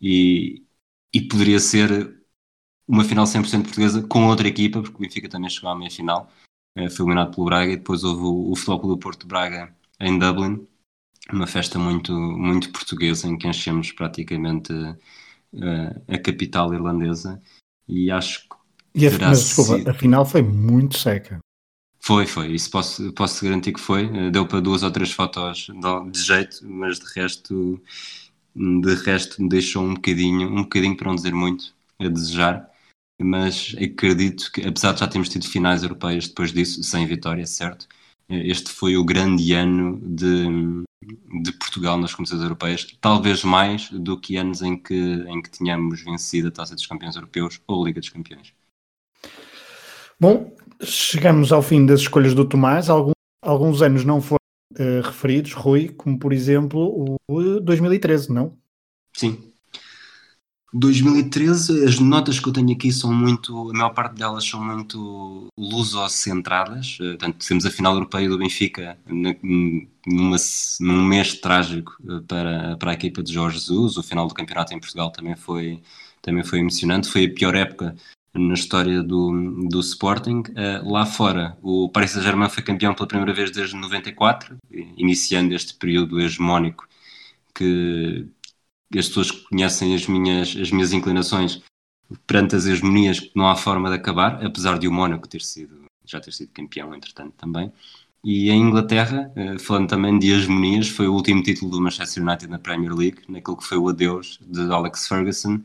[0.00, 0.64] e,
[1.12, 2.14] e poderia ser
[2.86, 6.30] uma final 100% portuguesa com outra equipa, porque o Benfica também chegou à meia-final,
[6.76, 9.74] eh, foi eliminado pelo Braga e depois houve o, o Futebol Clube do Porto Braga
[10.00, 10.66] em Dublin,
[11.32, 17.40] uma festa muito, muito portuguesa em que enchemos praticamente uh, a capital irlandesa
[17.88, 18.54] e acho que
[18.94, 19.88] e a, mas, desculpa, sido...
[19.90, 21.40] a final foi muito seca.
[21.98, 24.04] Foi, foi, isso posso, posso garantir que foi.
[24.04, 25.68] Eh, deu para duas ou três fotos
[26.12, 27.82] de jeito, mas de resto
[28.54, 32.70] de resto me deixou um bocadinho, um bocadinho para não dizer muito, a desejar,
[33.20, 37.88] mas acredito que, apesar de já termos tido finais europeias depois disso, sem vitória, certo?
[38.28, 40.46] Este foi o grande ano de,
[41.42, 46.02] de Portugal nas competições europeias, talvez mais do que anos em que, em que tínhamos
[46.02, 48.52] vencido a Taça dos Campeões Europeus ou a Liga dos Campeões.
[50.18, 52.88] Bom, chegamos ao fim das escolhas do Tomás.
[52.88, 54.43] Alguns, alguns anos não foram
[54.78, 58.56] uh, referidos, Rui, como por exemplo o 2013, não?
[59.12, 59.54] Sim.
[60.76, 65.46] 2013, as notas que eu tenho aqui são muito, a maior parte delas são muito
[65.56, 70.36] luso-centradas, eh, portanto temos a final europeia do Benfica numa,
[70.80, 74.74] num mês trágico eh, para, para a equipa de Jorge Jesus, o final do campeonato
[74.74, 75.80] em Portugal também foi,
[76.20, 77.94] também foi emocionante, foi a pior época
[78.34, 80.42] na história do, do Sporting.
[80.50, 84.56] Uh, lá fora, o Paris Saint-Germain foi campeão pela primeira vez desde 94,
[84.96, 86.86] iniciando este período hegemónico
[87.54, 88.26] que
[88.96, 91.62] as pessoas que conhecem as minhas, as minhas inclinações
[92.26, 95.84] perante as hegemonias que não há forma de acabar, apesar de o Mónaco ter sido,
[96.04, 97.72] já ter sido campeão, entretanto, também.
[98.22, 102.50] E em Inglaterra, eh, falando também de hegemonias, foi o último título do Manchester United
[102.50, 105.60] na Premier League, naquilo que foi o adeus de Alex Ferguson,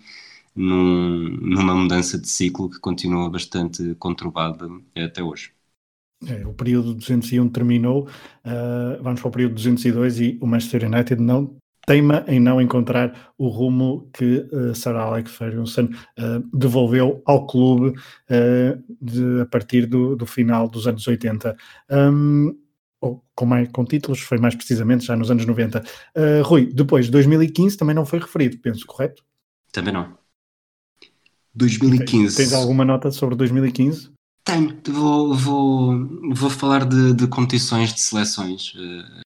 [0.60, 5.54] num, numa mudança de ciclo que continua bastante conturbada até hoje.
[6.28, 8.10] É, o período 201 terminou,
[8.46, 11.56] uh, vamos para o período 202 e o Manchester United não
[11.88, 17.98] teima em não encontrar o rumo que uh, Sir Alex Ferguson uh, devolveu ao clube
[17.98, 21.56] uh, de, a partir do, do, final dos anos 80.
[21.90, 22.54] Um,
[23.00, 25.80] ou com, mais, com títulos, foi mais precisamente já nos anos 90.
[25.80, 29.24] Uh, Rui, depois, 2015 também não foi referido, penso, correto?
[29.72, 30.19] Também não.
[31.60, 32.36] 2015.
[32.36, 34.12] Tens, tens alguma nota sobre 2015?
[34.44, 38.74] Tenho, vou, vou, vou falar de, de competições de seleções.
[38.74, 39.22] Uh,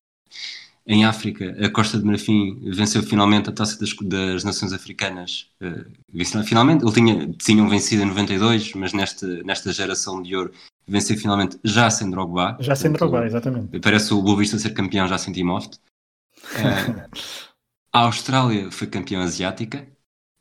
[0.86, 5.48] em África, a Costa de Marfim venceu finalmente a Taça das, das Nações Africanas.
[5.62, 10.52] Uh, finalmente, ele tinha, tinham vencido em 92, mas nesta, nesta geração de ouro
[10.86, 12.58] venceu finalmente já sem Drogba.
[12.60, 13.80] Já sem Drogba, exatamente.
[13.80, 15.78] Parece o Boa Vista ser campeão já sem Timoft.
[16.56, 17.08] Uh,
[17.94, 19.88] a Austrália foi campeã asiática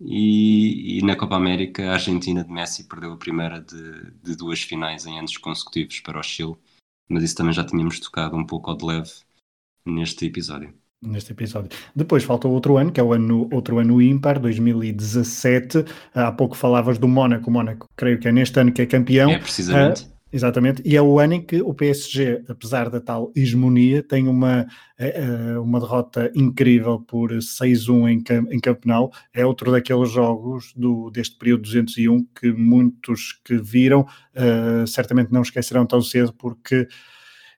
[0.04, 4.62] e, e, na Copa América a Argentina de Messi perdeu a primeira de, de duas
[4.62, 6.56] finais em anos consecutivos para o Chile,
[7.08, 9.10] mas isso também já tínhamos tocado um pouco ao de leve
[9.86, 10.74] neste episódio.
[11.00, 11.68] Neste episódio.
[11.96, 15.84] Depois falta outro ano, que é o ano, outro ano ímpar, 2017.
[16.14, 17.50] Há pouco falavas do Mónaco.
[17.50, 19.28] O Mónaco, creio que é neste ano que é campeão.
[19.28, 20.11] É, precisamente.
[20.32, 20.80] Exatamente.
[20.82, 24.66] E é o ano em que o PSG, apesar da tal hegemonia, tem uma,
[24.98, 29.12] uh, uma derrota incrível por 6-1 em, em Campenau.
[29.34, 35.42] É outro daqueles jogos do, deste período 201 que muitos que viram uh, certamente não
[35.42, 36.88] esquecerão tão cedo, porque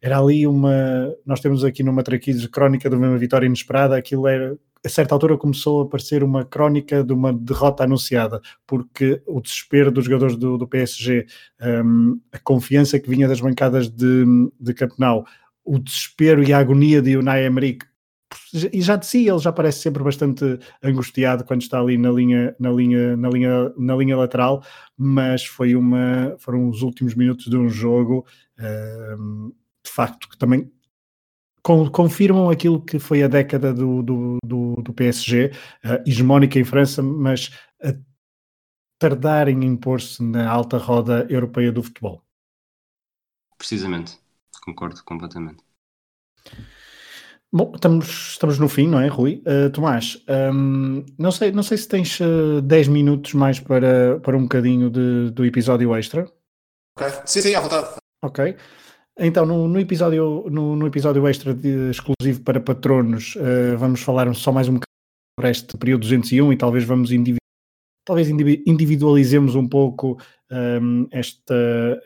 [0.03, 1.15] era ali uma.
[1.25, 4.59] Nós temos aqui numa Traquizes crónica de uma vitória inesperada, aquilo era.
[4.85, 9.91] A certa altura começou a parecer uma crónica de uma derrota anunciada, porque o desespero
[9.91, 11.27] dos jogadores do, do PSG,
[11.85, 14.25] um, a confiança que vinha das bancadas de,
[14.61, 15.25] de Campenau,
[15.65, 17.79] o desespero e a agonia de Unai Emery,
[18.73, 22.55] e já de si ele já parece sempre bastante angustiado quando está ali na linha,
[22.59, 24.63] na linha, na linha, na linha lateral,
[24.97, 28.27] mas foi uma, foram os últimos minutos de um jogo
[29.19, 29.53] um,
[29.85, 30.71] de facto, que também
[31.65, 35.51] confirmam aquilo que foi a década do, do, do, do PSG,
[35.85, 37.51] uh, hegemónica em França, mas
[37.83, 37.95] a
[38.99, 42.23] tardar em impor-se na alta roda europeia do futebol.
[43.57, 44.19] Precisamente,
[44.63, 45.65] concordo completamente.
[47.51, 49.43] Bom, estamos, estamos no fim, não é, Rui?
[49.47, 50.21] Uh, Tomás,
[50.53, 54.43] um, não, sei, não sei se tens uh, eh, 10 minutos mais para, para um
[54.43, 56.29] bocadinho de, do episódio extra.
[56.99, 57.97] Ok, sim, sim, à vontade.
[58.23, 58.57] Ok.
[59.19, 64.33] Então, no, no, episódio, no, no, episódio extra de, exclusivo para patronos, uh, vamos falar
[64.35, 67.39] só mais um bocadinho sobre este período 201 e talvez vamos individu
[68.05, 70.19] talvez individualizemos um pouco
[70.51, 71.55] um, ehm, este,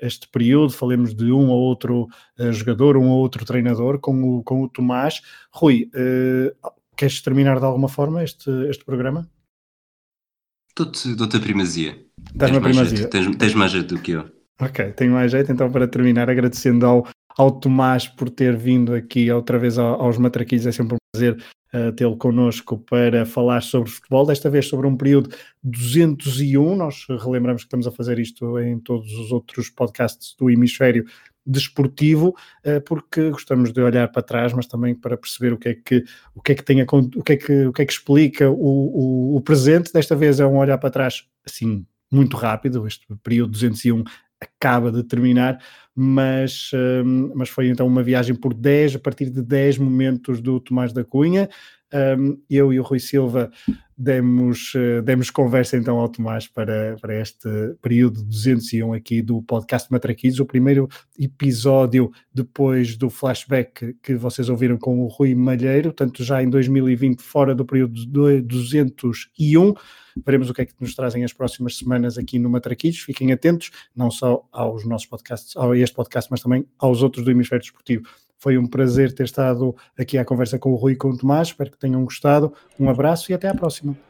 [0.00, 4.42] este período, falemos de um ou outro uh, jogador, um ou outro treinador, com o,
[4.44, 5.20] com o Tomás.
[5.50, 9.28] Rui, uh, queres terminar de alguma forma este, este programa?
[10.76, 11.98] Dou-te dou a primazia.
[12.32, 13.08] Dás-me a primazia.
[13.08, 14.37] Tens, tens mais jeito do que eu.
[14.60, 17.06] Ok, tenho mais jeito então para terminar agradecendo ao,
[17.36, 21.40] ao Tomás por ter vindo aqui outra vez aos Matraquilhos, é sempre um prazer
[21.72, 25.30] uh, tê-lo connosco para falar sobre futebol, desta vez sobre um período
[25.62, 31.04] 201, nós relembramos que estamos a fazer isto em todos os outros podcasts do hemisfério
[31.46, 32.34] desportivo,
[32.66, 36.04] uh, porque gostamos de olhar para trás, mas também para perceber o que é que,
[36.34, 38.50] o que, é que, tem a, o que, é que, o que é que explica
[38.50, 43.06] o, o, o presente, desta vez é um olhar para trás assim muito rápido, este
[43.22, 44.02] período 201
[44.40, 45.60] acaba de terminar,
[45.94, 46.70] mas,
[47.04, 50.92] um, mas foi então uma viagem por 10, a partir de 10 momentos do Tomás
[50.92, 51.48] da Cunha.
[52.18, 53.50] Um, eu e o Rui Silva
[53.98, 57.48] demos, uh, demos conversa então ao Tomás para, para este
[57.82, 60.88] período 201 aqui do podcast Matraquilhos, o primeiro
[61.18, 67.20] episódio depois do flashback que vocês ouviram com o Rui Malheiro, tanto já em 2020
[67.20, 68.06] fora do período
[68.42, 69.74] 201,
[70.24, 72.98] Veremos o que é que nos trazem as próximas semanas aqui no Matraquilhos.
[72.98, 77.30] Fiquem atentos, não só aos nossos podcasts, a este podcast, mas também aos outros do
[77.30, 78.08] Hemisfério Desportivo.
[78.38, 81.48] Foi um prazer ter estado aqui à conversa com o Rui e com o Tomás.
[81.48, 82.52] Espero que tenham gostado.
[82.78, 84.07] Um abraço e até à próxima.